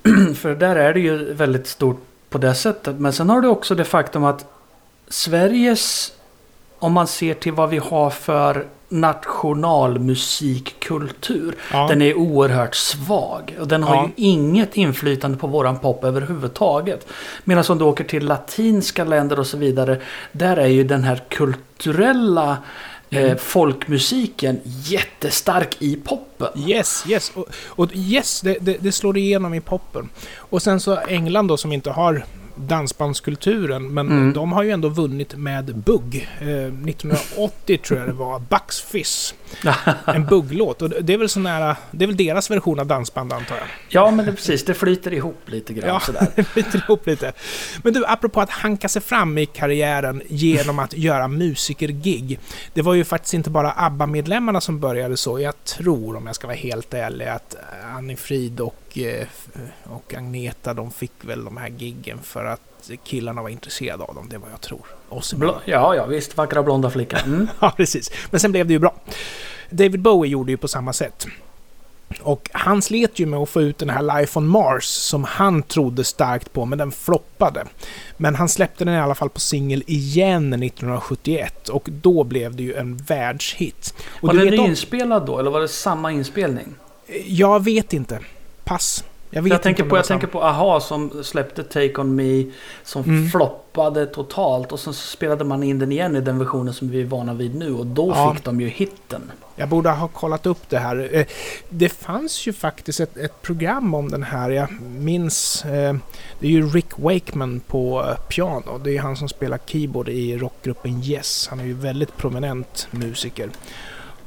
[0.36, 2.00] För där är det ju väldigt stort
[2.30, 2.96] på det sättet.
[3.00, 4.44] Men sen har du också det faktum att
[5.08, 6.12] Sveriges,
[6.78, 11.86] om man ser till vad vi har för nationalmusikkultur, Ja.
[11.88, 13.56] den är oerhört svag.
[13.60, 14.04] Och den har Ja.
[14.04, 17.06] ju inget inflytande på våran pop överhuvudtaget.
[17.44, 20.00] Medan om du åker till latinska länder och så vidare,
[20.32, 22.56] där är ju den här kulturella
[23.12, 23.38] Mm.
[23.38, 26.48] folkmusiken jättestark i poppen.
[26.68, 27.32] Yes, yes.
[27.34, 30.08] Och, och yes, det, det, det slår igenom i poppen.
[30.36, 32.24] Och sen så England då som inte har
[32.94, 34.32] dansbandskulturen, men Mm.
[34.32, 36.28] de har ju ändå vunnit med Bugg.
[36.40, 39.34] Eh, 1980 tror jag det var, Bucks Fizz.
[40.06, 40.82] En bugglåt.
[40.82, 43.66] Och det är väl sån nära, det är väl deras version av dansband antar jag.
[43.88, 44.64] Ja, men det, precis.
[44.64, 46.26] Det flyter ihop lite grann Ja, sådär.
[46.36, 47.32] det flyter ihop lite.
[47.82, 52.38] Men du, apropå att hanka sig fram i karriären genom att göra musikergig.
[52.74, 55.40] Det var ju faktiskt inte bara ABBA-medlemmarna som började så.
[55.40, 57.56] Jag tror, om jag ska vara helt ärlig, att
[57.96, 59.26] Annie Frid och, eh,
[59.82, 62.69] och Agneta, de fick väl de här giggen för att
[63.04, 64.26] killarna var intresserade av dem.
[64.30, 64.86] Det är vad jag tror.
[65.08, 66.36] Oss ja, ja, visst.
[66.36, 67.20] Vackra blonda flickan.
[67.26, 67.48] Mm.
[67.60, 68.10] Ja, precis.
[68.30, 68.94] Men sen blev det ju bra.
[69.70, 71.26] David Bowie gjorde ju på samma sätt.
[72.22, 75.62] Och han slet ju med att få ut den här Life on Mars som han
[75.62, 77.64] trodde starkt på, men den floppade.
[78.16, 82.62] Men han släppte den i alla fall på singel igen 1971 och då blev det
[82.62, 83.94] ju en världshit.
[84.20, 86.74] Och Var den nyinspelad då, eller var det samma inspelning?
[87.26, 88.18] Jag vet inte.
[88.64, 89.04] Pass.
[89.32, 92.44] Jag Jag tänker, på, jag tänker på AHA som släppte Take On Me
[92.84, 93.28] som Mm.
[93.30, 97.00] floppade totalt och sen så spelade man in den igen i den versionen som vi
[97.00, 98.34] är vana vid nu och då Ja.
[98.34, 99.30] fick de ju hitten.
[99.56, 101.08] Jag borde ha kollat upp det här.
[101.12, 101.26] Eh,
[101.68, 104.50] Det fanns ju faktiskt ett, ett program om den här.
[104.50, 105.64] Jag minns...
[105.64, 105.96] eh,
[106.40, 108.78] Det är ju Rick Wakeman på eh, piano.
[108.84, 111.46] Det är han som spelar keyboard i rockgruppen Yes.
[111.50, 113.50] Han är ju väldigt prominent musiker.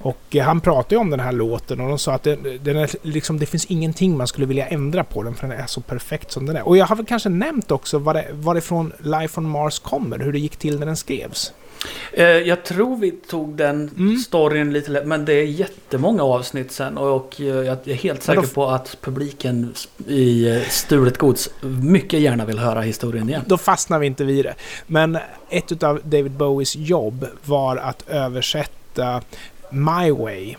[0.03, 2.89] Och eh, han pratade om den här låten och de sa att den, den är,
[3.01, 6.31] liksom, det finns ingenting man skulle vilja ändra på den för den är så perfekt
[6.31, 6.67] som den är.
[6.67, 10.31] Och jag har väl kanske nämnt också vad det, varifrån Life on Mars kommer, hur
[10.33, 11.53] det gick till när den skrevs.
[12.13, 14.17] Eh, jag tror vi tog den Mm.
[14.17, 18.41] storyn lite lätt, men det är jättemånga avsnitt sen och, eh, jag är helt säker
[18.41, 19.73] på att publiken
[20.07, 21.49] i Stulet Gods
[21.81, 23.41] mycket gärna vill höra historien igen.
[23.47, 24.53] Då fastnar vi inte vid det.
[24.87, 25.17] Men
[25.49, 29.21] ett av David Bowies jobb var att översätta
[29.73, 30.55] My Way,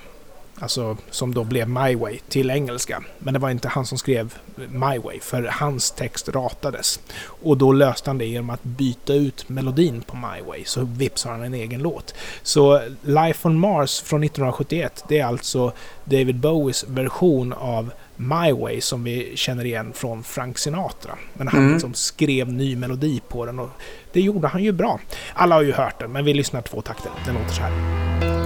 [0.58, 3.02] alltså som då blev My Way, till engelska.
[3.18, 7.00] Men det var inte han som skrev My Way, för hans text ratades.
[7.24, 11.24] Och då löste han det genom att byta ut melodin på My Way, så vips
[11.24, 12.14] har han en egen låt.
[12.42, 15.72] Så Life on Mars från 1971, det är alltså
[16.04, 21.18] David Bowies version av My Way som vi känner igen från Frank Sinatra.
[21.32, 21.72] Men han Mm.
[21.72, 23.70] liksom skrev ny melodi på den och
[24.12, 25.00] det gjorde han ju bra.
[25.34, 27.10] Alla har ju hört den, men vi lyssnar två takter.
[27.26, 28.43] Den låter så här.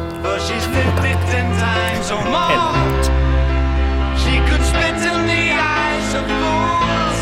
[0.49, 2.73] She's lived it ten times or more.
[4.23, 5.45] She could spit in the
[5.77, 7.21] eyes of fools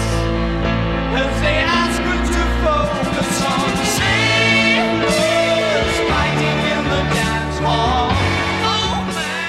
[1.23, 3.71] if they ask her to focus on
[6.11, 8.13] fighting in the dance hall.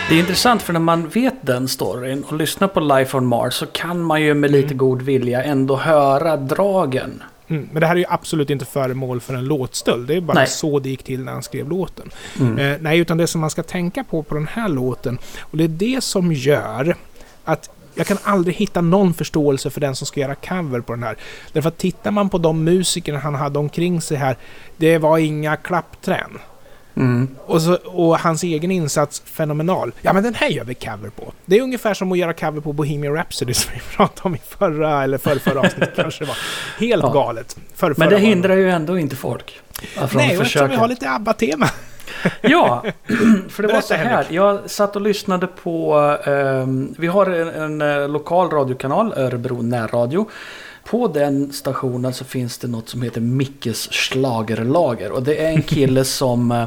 [0.09, 3.53] Det är intressant för när man vet den storyn och lyssnar på Life on Mars
[3.53, 7.23] så kan man ju med lite god vilja ändå höra dragen.
[7.47, 10.07] Mm, men det här är ju absolut inte föremål för en låtstöld.
[10.07, 10.47] Det är bara Nej.
[10.47, 12.09] så det gick till när han skrev låten.
[12.39, 12.57] Mm.
[12.59, 15.63] Eh, nej, utan det som man ska tänka på på den här låten, och det
[15.63, 16.95] är det som gör
[17.43, 21.03] att jag kan aldrig hitta någon förståelse för den som ska göra cover på den
[21.03, 21.17] här.
[21.53, 24.37] Därför att tittar man på de musiker han hade omkring sig här,
[24.77, 26.37] det var inga klappträn.
[26.97, 27.27] Mm.
[27.45, 29.91] Och, så, och hans egen insats fenomenal.
[30.01, 31.33] Ja, men den här gör vi cover på.
[31.45, 34.41] Det är ungefär som att göra cover på Bohemian Rhapsody som vi pratade om i
[34.47, 36.37] förra, eller förra, förra avsnittet kanske det var.
[36.79, 37.09] Helt Ja.
[37.13, 37.57] galet.
[37.75, 39.59] Förra, Men det hindrar ju ändå inte folk.
[39.95, 41.69] Från Nej, och eftersom vi har lite ABBA-tema.
[42.41, 42.83] Ja,
[43.49, 44.25] för det var så här.
[44.29, 45.95] Jag satt och lyssnade på...
[46.25, 50.29] ehm, vi har en, en eh, lokal radiokanal, Örebro närradio.
[50.85, 55.11] På den stationen så finns det något som heter Mickes schlagerlager.
[55.11, 56.65] Och det är en kille som...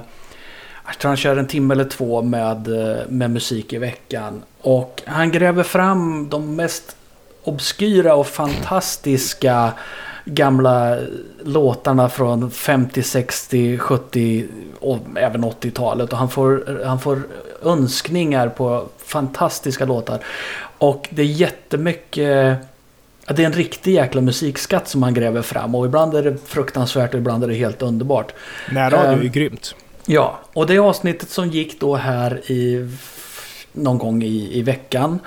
[0.90, 4.42] Jag tror han kör en timme eller två med, eh, med musik i veckan.
[4.60, 6.96] Och han gräver fram de mest
[7.44, 9.72] obskyra och fantastiska
[10.24, 10.98] gamla
[11.44, 14.46] låtarna från 50, 60, 70
[14.80, 16.12] och även 80-talet.
[16.12, 17.22] Och han får, han får
[17.64, 20.18] önskningar på fantastiska låtar.
[20.78, 22.58] Och det är jättemycket...
[23.26, 25.74] Det är en riktig jäkla musikskatt som han gräver fram.
[25.74, 28.32] Och ibland är det fruktansvärt och ibland är det helt underbart.
[28.70, 29.74] Närradio är ju Ehm, grymt.
[30.06, 32.88] Ja, och det avsnittet som gick då här i
[33.72, 35.18] någon gång i, i veckan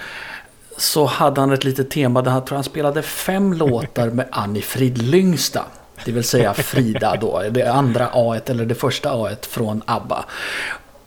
[0.78, 4.98] så hade han ett litet tema där han tror han spelade fem låtar med Annie-Frid
[4.98, 5.66] Lyngstad.
[6.06, 10.26] Det vill säga Frida då, det andra A eller det första A från ABBA.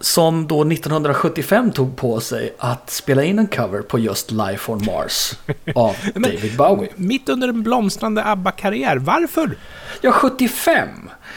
[0.01, 4.85] Som då 1975 tog på sig att spela in en cover på just Life on
[4.85, 5.33] Mars
[5.75, 6.89] av David Bowie.
[6.97, 8.97] Mitt under en blomstrande ABBA-karriär.
[8.97, 9.57] Varför?
[10.01, 10.89] Ja, 75!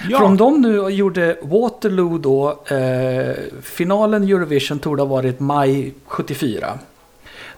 [0.09, 0.17] Ja.
[0.17, 6.79] För om de nu gjorde Waterloo då, eh, finalen Eurovision torde ha varit maj 74.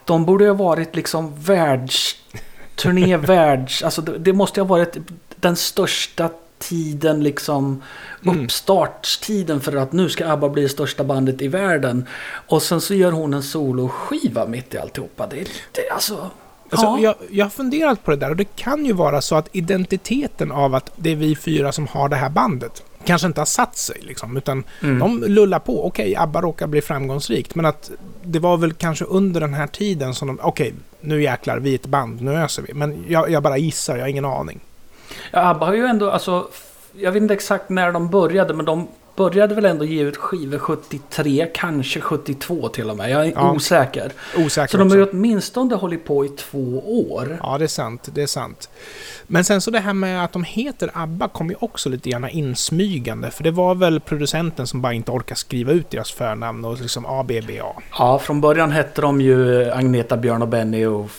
[0.06, 3.84] De borde ha varit liksom världsturné, världs...
[3.84, 4.98] Alltså det, det måste ha varit
[5.36, 6.30] den största
[6.62, 7.82] tiden liksom
[8.26, 8.44] Mm.
[8.46, 12.06] uppstartstiden för att nu ska ABBA bli det största bandet i världen.
[12.48, 15.28] Och sen så gör hon en soloskiva mitt i alltihopa.
[15.28, 15.36] Det,
[15.72, 16.30] det, alltså,
[16.74, 17.00] Alltså, Ja.
[17.00, 20.52] jag, jag har funderat på det där och det kan ju vara så att identiteten
[20.52, 23.78] av att det är vi fyra som har det här bandet kanske inte har satt
[23.78, 25.00] sig liksom, utan Mm.
[25.00, 25.86] de lullar på.
[25.88, 27.92] Okej, ABBA råkar bli framgångsrikt, men att
[28.24, 31.76] det var väl kanske under den här tiden som de, okej, nu jäklar, vi är
[31.76, 32.74] ett band, nu öser vi.
[32.74, 34.60] Men jag, jag bara gissar, jag har ingen aning.
[35.32, 36.48] Ja, ABBA har ju ändå, alltså,
[36.94, 40.58] jag vet inte exakt när de började, men de började väl ändå ge ut skivor
[40.60, 43.10] 73, kanske 72 till och med.
[43.10, 43.52] Jag är Ja.
[43.52, 44.12] osäker.
[44.38, 47.40] Osäker Så de har ju åtminstone hållit på i två år.
[47.44, 48.10] Ja, det är sant.
[48.14, 48.70] Det är sant.
[49.28, 52.30] Men sen så det här med att de heter ABBA kom ju också lite grann
[52.30, 53.32] insmygande.
[53.32, 57.06] För det var väl producenten som bara inte orkade skriva ut deras förnamn och liksom
[57.06, 57.74] ABBA.
[58.00, 61.10] Ja, från början hette de ju Agneta, Björn och Benny och...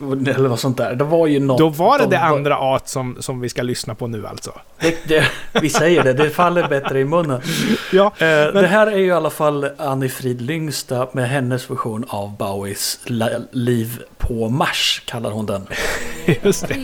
[0.34, 0.94] Eller vad sånt där.
[0.94, 1.58] Det var ju något...
[1.58, 4.52] Då var det de- det andra A som, som vi ska lyssna på nu alltså.
[4.80, 5.24] Det, det,
[5.60, 7.40] vi säger det, det faller bättre i munnen.
[7.92, 12.36] Ja, Eh, Det här är ju i alla fall Annie-Frid Lyngstad med hennes version av
[12.36, 15.66] Bowies la- Liv på Mars, kallar hon den.
[16.42, 16.74] just det.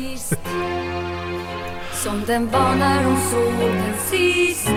[1.94, 4.70] Som den var när hon såg den sist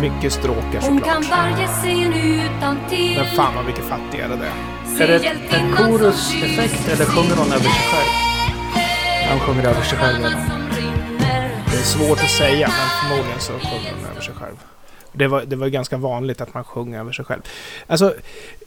[0.00, 1.38] Mycket stråkar Hon kan såklart.
[1.52, 4.79] varje scen utan till Men fan vad mycket fattigare det är.
[4.98, 8.10] Är det en koruseffekt eller sjunger hon över sig själv?
[9.28, 10.60] Han sjunger över sig själv redan.
[11.70, 14.56] Det är svårt att säga, men förmodligen så sjunger hon över sig själv.
[15.12, 17.40] Det var, det var ganska vanligt att man sjunger över sig själv.
[17.86, 18.14] Alltså,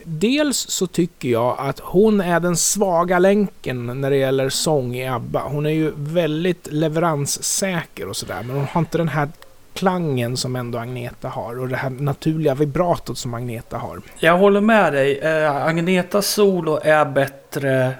[0.03, 5.07] dels så tycker jag att hon är den svaga länken när det gäller sång i
[5.07, 5.43] ABBA.
[5.45, 9.29] Hon är ju väldigt leveranssäker och sådär, men hon har inte den här
[9.73, 14.01] klangen som ändå Agneta har och det här naturliga vibratot som Agneta har.
[14.19, 15.19] Jag håller med dig.
[15.19, 17.93] Eh, Agnetas solo är bättre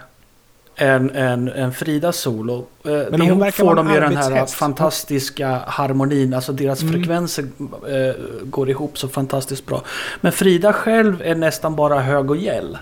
[0.75, 2.57] än, än, än Fridas solo.
[2.85, 6.33] Eh, Men det hon verkar får de ju den här fantastiska harmonin.
[6.33, 6.93] Alltså deras Mm.
[6.93, 7.45] frekvenser
[7.87, 9.81] eh, går ihop så fantastiskt bra.
[10.21, 12.77] Men Frida själv är nästan bara hög och gäll.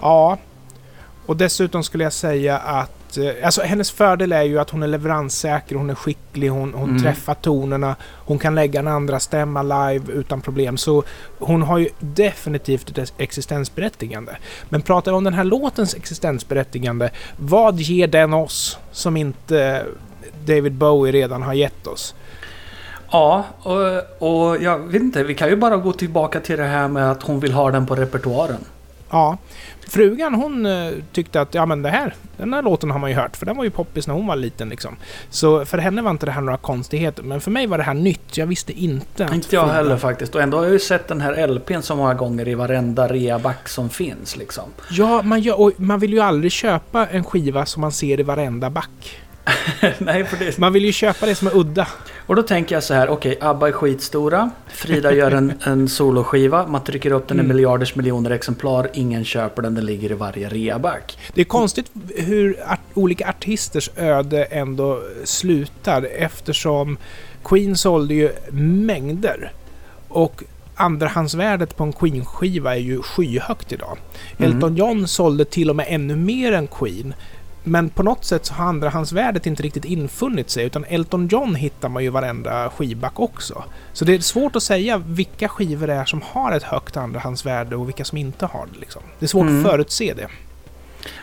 [0.00, 0.38] Ja,
[1.26, 4.86] och dessutom skulle jag säga att eh, alltså, hennes fördel är ju att hon är
[4.86, 7.02] leveranssäker, hon är skicklig, hon, hon Mm.
[7.02, 7.96] träffar tonerna,
[8.26, 10.76] hon kan lägga en andra stämma live utan problem.
[10.76, 11.02] Så
[11.38, 14.36] hon har ju definitivt ett existensberättigande.
[14.68, 19.84] Men pratar vi om den här låtens existensberättigande, vad ger den oss som inte
[20.44, 22.14] David Bowie redan har gett oss?
[23.10, 23.78] Ja, och,
[24.28, 25.24] och jag vet inte.
[25.24, 27.86] Vi kan ju bara gå tillbaka till det här med att hon vill ha den
[27.86, 28.64] på repertoaren.
[29.14, 29.38] Ja,
[29.88, 33.16] frugan hon eh, tyckte att ja men det här, den här låten har man ju
[33.16, 34.96] hört för den var ju poppis när hon var liten liksom.
[35.30, 37.94] Så för henne var inte det här några konstigheter, men för mig var det här
[37.94, 38.36] nytt.
[38.36, 40.34] Jag visste inte Inte jag heller faktiskt.
[40.34, 43.68] Och ändå har jag ju sett den här LPn så många gånger i varenda reaback
[43.68, 44.64] som finns liksom.
[44.90, 48.22] Ja, man, gör, och man vill ju aldrig köpa en skiva som man ser i
[48.22, 49.20] varenda back.
[49.98, 51.88] Nej, för det, Man vill ju köpa det som är udda.
[52.26, 54.50] Och då tänker jag så här, okej, ABBA är skitstora.
[54.68, 56.66] Frida gör en, en soloskiva.
[56.66, 57.56] Man trycker upp den i Mm.
[57.56, 58.88] miljarders miljoner exemplar.
[58.92, 61.18] Ingen köper den, den ligger i varje reaback.
[61.34, 66.96] Det är konstigt hur art, olika artisters öde ändå slutar eftersom
[67.44, 69.52] Queen sålde ju mängder.
[70.08, 70.42] Och
[70.76, 73.98] andrahandsvärdet på en Queen-skiva är ju skyhögt idag.
[74.38, 74.52] Mm.
[74.52, 77.14] Elton John sålde till och med ännu mer än Queen.
[77.66, 81.88] Men på något sätt så har andrahandsvärdet inte riktigt infunnit sig utan Elton John hittar
[81.88, 83.64] man ju varenda skivback också.
[83.92, 87.76] Så det är svårt att säga vilka skivor det är som har ett högt andrahandsvärde
[87.76, 88.78] och vilka som inte har det.
[88.80, 89.02] Liksom.
[89.18, 89.64] Det är svårt Mm.
[89.66, 90.28] att förutse det.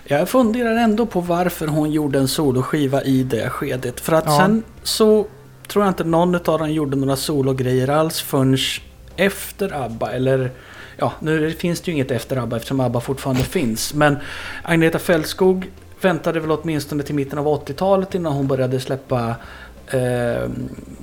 [0.04, 4.00] Jag funderar ändå på varför hon gjorde en soloskiva i det skedet.
[4.00, 4.38] För att Ja.
[4.38, 5.26] sen så
[5.68, 8.58] tror jag inte någon av dem gjorde några sologrejer alls förrän
[9.16, 10.12] efter ABBA.
[10.12, 10.52] Eller
[10.98, 13.94] ja, nu finns det ju inget efter ABBA eftersom ABBA fortfarande finns.
[13.94, 14.18] Men
[14.64, 15.70] Agneta Fältskog
[16.06, 19.36] väntade väl åtminstone till mitten av 80-talet innan hon började släppa
[19.88, 20.00] eh,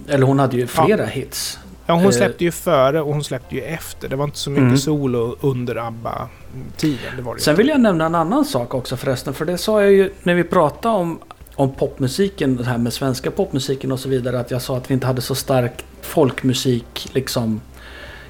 [0.09, 1.59] eller hon hade ju flera hits.
[1.87, 2.11] Ja, hon Eh.
[2.11, 4.09] släppte ju före och hon släppte ju efter.
[4.09, 4.79] Det var inte så mycket Mm.
[4.79, 7.27] solo under ABBA-tiden.
[7.39, 9.35] Sen vill jag nämna en annan sak också förresten.
[9.35, 11.19] För det sa jag ju när vi pratade om,
[11.55, 14.41] om popmusiken, det här med svenska popmusiken och så vidare.
[14.41, 17.61] Att jag sa att vi inte hade så stark folkmusik liksom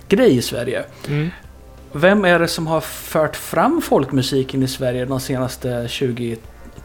[0.09, 0.85] grej i Sverige.
[1.09, 1.31] Mm.
[1.93, 5.89] Vem är det som har fört fram folkmusiken i Sverige de senaste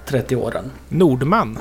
[0.08, 0.72] 20-30 åren?
[0.90, 1.60] Nordman.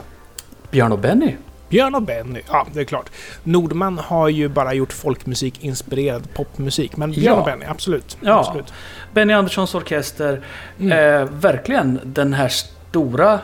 [0.70, 1.34] Björn och Benny.
[1.68, 2.40] Björn och Benny.
[2.48, 3.10] Ja, det är klart.
[3.44, 6.96] Nordman har ju bara gjort folkmusik-inspirerad popmusik.
[6.96, 7.40] Men Björn Ja.
[7.40, 8.16] och Benny, absolut.
[8.20, 8.38] Ja.
[8.40, 8.72] absolut.
[9.14, 10.40] Benny Anderssons orkester.
[10.80, 10.92] Mm.
[11.22, 13.38] Eh, verkligen den här stora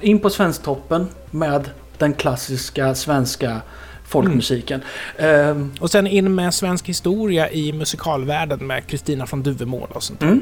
[0.00, 3.60] in på Svensktoppen med den klassiska svenska
[4.06, 4.80] folkmusiken.
[5.16, 10.22] Eh, Och sen in med svensk historia i musikalvärlden med Kristina från Duvemåla och sånt.
[10.22, 10.40] mm,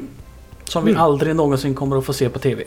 [0.64, 1.03] som vi Mm.
[1.03, 2.62] aldrig någonsin kommer att få se på TV.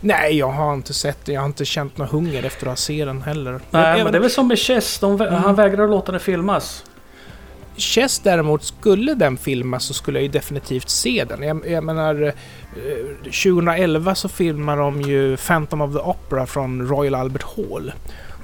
[0.00, 1.32] Nej, jag har inte sett det.
[1.32, 3.60] Jag har inte känt någon hunger efter att se den heller.
[3.70, 5.02] Nej, Även- men det är väl som med Chess.
[5.02, 5.42] Vä- Mm.
[5.42, 6.84] Han vägrar att låta det filmas.
[7.76, 11.42] Chess däremot, skulle den filmas så skulle jag ju definitivt se den.
[11.42, 12.32] Jag, jag menar, eh,
[13.24, 17.92] 2011 så filmar de ju Phantom of the Opera från Royal Albert Hall.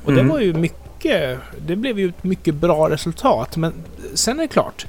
[0.05, 0.27] Och Mm.
[0.27, 3.57] det var ju mycket, det blev ju ett mycket bra resultat.
[3.57, 3.73] Men
[4.15, 4.87] sen är det klart,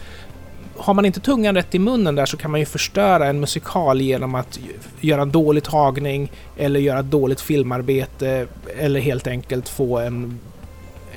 [0.77, 4.01] har man inte tungan rätt i munnen där så kan man ju förstöra en musikal
[4.01, 4.59] genom att
[5.01, 8.47] göra en dålig tagning eller göra ett dåligt filmarbete
[8.79, 10.39] eller helt enkelt få en,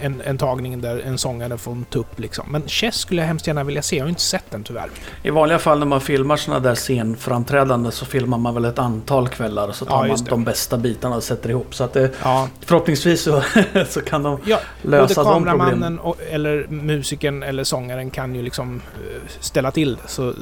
[0.01, 2.46] en, en tagning där en sångare får en tupp liksom.
[2.51, 4.88] Men Chess skulle jag hemskt gärna vilja se, jag har inte sett den tyvärr.
[5.22, 9.28] I vanliga fall när man filmar sådana där scenframträdanden så filmar man väl ett antal
[9.28, 11.74] kvällar och så tar Ja, man de bästa bitarna och sätter ihop.
[11.74, 13.42] Så att det, Ja, förhoppningsvis så,
[13.88, 15.59] så kan de ja lösa både de problemen.
[15.59, 20.03] kameramannen och, eller musikern eller sångaren kan ju liksom eh, ställa till det.
[20.09, 20.34] Så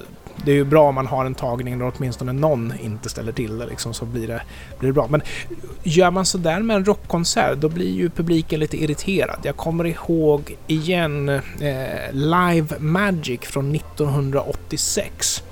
[0.45, 3.59] det är ju bra om man har en tagning där åtminstone någon inte ställer till
[3.59, 4.43] det liksom, så blir det,
[4.79, 5.07] blir det bra.
[5.11, 5.23] Men
[5.83, 9.39] gör man sådär med en rockkonsert då blir ju publiken lite irriterad.
[9.43, 15.43] Jag kommer ihåg igen eh, Live Magic från 1986.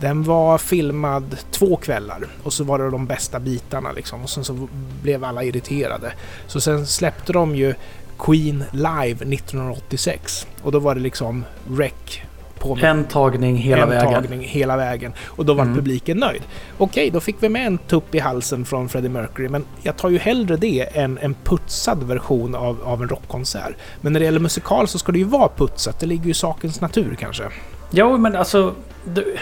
[0.00, 4.44] Den var filmad två kvällar och så var det de bästa bitarna liksom och sen
[4.44, 4.68] så
[5.02, 6.12] blev alla irriterade.
[6.46, 7.74] Så sen släppte de ju
[8.18, 11.92] Queen live 1986 och då var det liksom rec
[12.64, 14.12] på En tagning hela en vägen.
[14.12, 15.12] tagning hela vägen.
[15.26, 15.74] Och då var Mm.
[15.76, 16.42] publiken nöjd.
[16.78, 20.10] Okej, då fick vi med en tupp i halsen från Freddie Mercury, men jag tar
[20.10, 23.72] ju hellre det än en putsad version av, av en rockkonsert.
[24.00, 26.34] Men när det gäller musikal så ska det ju vara putsat, det ligger ju i
[26.34, 27.44] sakens natur kanske.
[27.90, 28.74] Jo, men alltså...
[29.04, 29.36] Du...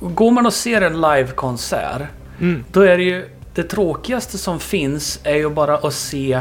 [0.00, 2.02] Går man och ser en livekonsert,
[2.40, 2.64] Mm.
[2.72, 3.28] då är det ju...
[3.54, 6.40] Det tråkigaste som finns är ju bara att se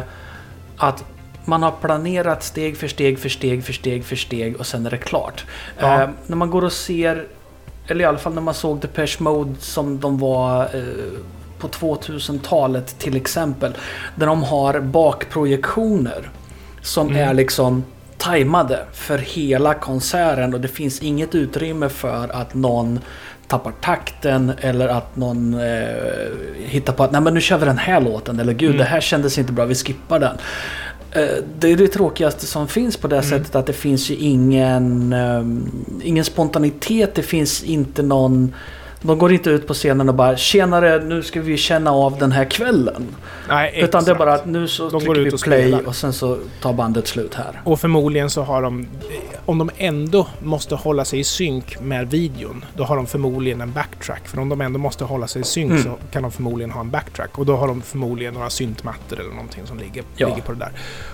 [0.78, 1.04] att
[1.46, 4.90] man har planerat steg för steg för steg för steg för steg och sen är
[4.92, 5.46] det klart.
[5.80, 6.02] Ja.
[6.04, 7.26] Eh, när man går och ser,
[7.88, 10.84] eller i alla fall när man såg Depeche Mode som de var eh,
[11.60, 13.74] på 2000-talet till exempel.
[14.16, 16.30] Där de har bakprojektioner
[16.82, 17.30] som Mm.
[17.30, 17.84] är liksom
[18.18, 23.00] tajmade för hela konserten och det finns inget utrymme för att någon
[23.48, 25.86] tappar takten eller att någon eh,
[26.58, 28.78] hittar på att nej men nu kör vi den här låten eller gud Mm.
[28.78, 30.38] det här kändes inte bra, vi skippar den.
[31.16, 33.30] Eh, det är det tråkigaste som finns på det Mm.
[33.30, 35.44] sättet att det finns ju ingen, eh,
[36.08, 38.54] ingen spontanitet, det finns inte någon
[39.02, 42.32] de går inte ut på scenen och bara “Tjenare, nu ska vi känna av den
[42.32, 43.06] här kvällen”.
[43.50, 44.18] Nej, Utan det är exakt.
[44.20, 45.88] bara att nu så De trycker vi och play spelar.
[45.88, 47.62] och sen så tar bandet slut här.
[47.64, 48.88] Och förmodligen så har de,
[49.46, 53.72] om de ändå måste hålla sig i synk med videon, då har de förmodligen en
[53.72, 54.28] backtrack.
[54.28, 55.84] För om de ändå måste hålla sig i synk Mm.
[55.84, 57.38] så kan de förmodligen ha en backtrack.
[57.40, 60.28] Och då har de förmodligen några syntmattor eller någonting som ligger, Ja.
[60.28, 60.72] ligger på det där.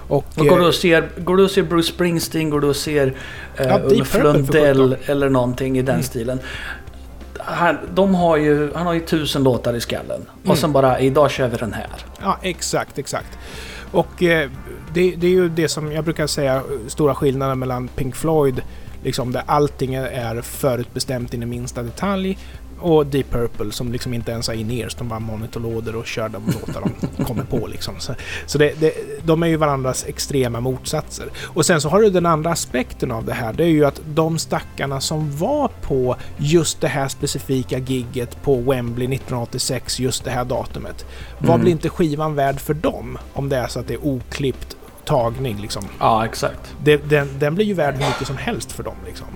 [0.08, 2.68] Och, Och går, eh, du och ser, går du och ser Bruce Springsteen, går du
[2.68, 3.14] och ser
[3.58, 6.04] eh, Ja, Ulf Lundell eller någonting i den Mm.
[6.04, 6.40] stilen.
[7.40, 10.22] Han, de har ju, han har ju tusen låtar i skallen.
[10.22, 10.52] Mm.
[10.52, 11.88] Och sen bara, idag kör vi den här.
[12.22, 13.38] Ja, exakt, exakt.
[13.92, 14.50] Och eh,
[14.94, 18.62] det, det är ju det som jag brukar säga, stora skillnaden mellan Pink Floyd,
[19.04, 20.06] liksom där allting är-
[20.38, 22.38] är förutbestämt in i minsta detalj,
[22.82, 26.46] och Deep Purple som liksom inte ens har in-ears, de bara monitorlådor och kör de
[26.46, 26.82] låtar
[27.18, 27.94] de kommer på liksom.
[28.00, 28.14] Så,
[28.46, 28.94] så det, det,
[29.26, 31.26] de är ju varandras extrema motsatser.
[31.44, 34.02] Och sen så har du den andra aspekten av det här, det är ju att
[34.06, 40.32] de stackarna som var på just det här specifika gigget på Wembley 1986, just det
[40.32, 41.06] här datumet.
[41.38, 41.62] Vad Mm.
[41.62, 44.76] blir inte skivan värd för dem om det är så att det är oklippt
[45.06, 45.84] tagning liksom?
[46.00, 46.76] Ja, exakt.
[46.84, 49.28] Det, den, den blir ju värd hur mycket som helst för dem liksom.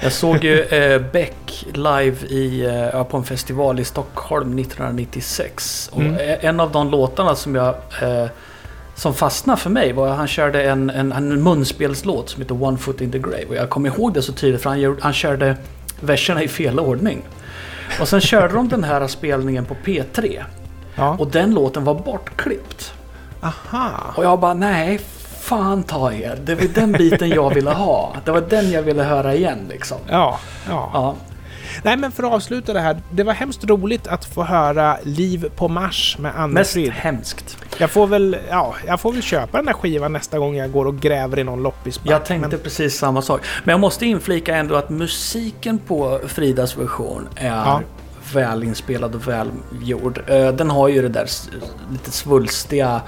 [0.00, 5.90] Jag såg ju eh, Beck live i, eh, på en festival i Stockholm 1996.
[5.92, 6.14] Och Mm.
[6.14, 8.26] eh, en av de låtarna som jag eh,
[8.94, 12.78] som fastnade för mig var att han körde en, en, en munspelslåt som heter One
[12.78, 13.44] Foot in the Grave.
[13.48, 15.56] Och jag kommer ihåg det så tydligt för han, gjorde- han körde
[16.00, 17.22] verserna i fel ordning.
[18.00, 20.42] Och sen körde de den här spelningen på P3.
[20.94, 21.16] Ja.
[21.18, 22.91] Och den låten var bortklippt.
[23.42, 23.90] Aha!
[24.16, 25.00] Och jag bara nej,
[25.40, 26.38] fan ta er.
[26.44, 28.16] Det var den biten jag ville ha.
[28.24, 29.98] Det var den jag ville höra igen liksom.
[30.08, 30.38] Ja,
[30.68, 30.90] ja.
[30.94, 31.16] Ja,
[31.82, 35.50] Nej men för att avsluta det här, det var hemskt roligt att få höra Liv
[35.56, 36.90] på Mars med Anne mest Frid.
[36.92, 37.56] hemskt.
[37.78, 40.84] Jag får väl, ja, jag får väl köpa den där skivan nästa gång jag går
[40.86, 42.12] och gräver i någon loppisback.
[42.12, 43.40] Jag tänkte men, precis samma sak.
[43.64, 47.80] Men jag måste inflika ändå att musiken på Fridas version är Ja.
[48.34, 50.22] Väl inspelad och välgjord.
[50.26, 51.26] Eh, Den har ju det där
[51.92, 53.00] lite svulstiga,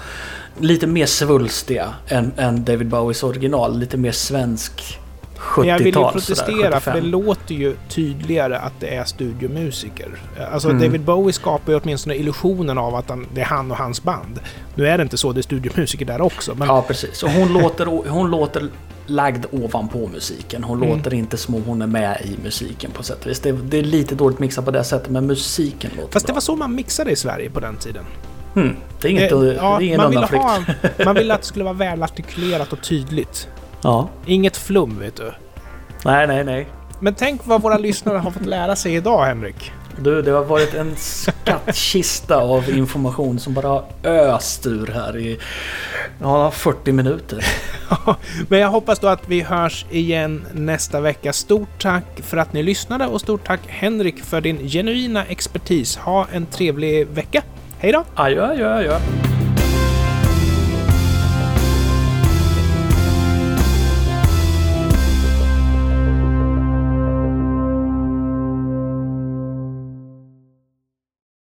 [0.59, 3.79] lite mer svulstiga än, än David Bowies original.
[3.79, 4.99] Lite mer svensk
[5.39, 5.65] 70-tal.
[5.65, 7.05] men jag vill ju sådär, protestera för det 75.
[7.11, 10.09] låter ju tydligare att det är studiomusiker.
[10.53, 10.83] Alltså Mm.
[10.83, 14.41] David Bowie skapar ju åtminstone illusionen av att han, det är han och hans band.
[14.75, 16.55] Nu är det inte så, det är studiomusiker där också.
[16.55, 17.23] Men Ja, precis.
[17.23, 18.69] Och hon låter, hon låter
[19.07, 20.65] lagd ovanpå musiken.
[20.65, 20.97] Hon Mm.
[20.97, 23.41] låter inte som om hon är med i musiken på sätt och vis.
[23.41, 26.35] Det, det är lite dåligt mixat på det sättet, men musiken låter Fast det bra.
[26.35, 28.05] var så man mixade i Sverige på den tiden.
[28.57, 30.59] Mm, det är inget, Eh, det är ingen man, ha,
[31.05, 33.49] man ville att det skulle vara välartikulerat och tydligt.
[33.83, 34.09] Ja.
[34.27, 35.33] Inget flum, vet du.
[36.05, 36.67] Nej, nej, nej.
[37.01, 39.73] Men tänk vad våra lyssnare har fått lära sig idag, Henrik.
[39.99, 45.39] Du, det har varit en skattkista av information som bara har öst ur här i
[46.21, 47.47] ja, 40 minuter.
[48.49, 51.33] Men jag hoppas då att vi hörs igen nästa vecka.
[51.33, 55.97] Stort tack för att ni lyssnade och stort tack Henrik för din genuina expertis.
[55.97, 57.43] Ha en trevlig vecka.
[57.79, 58.05] Hej då!
[58.15, 58.99] Adjö, adjö, adjö.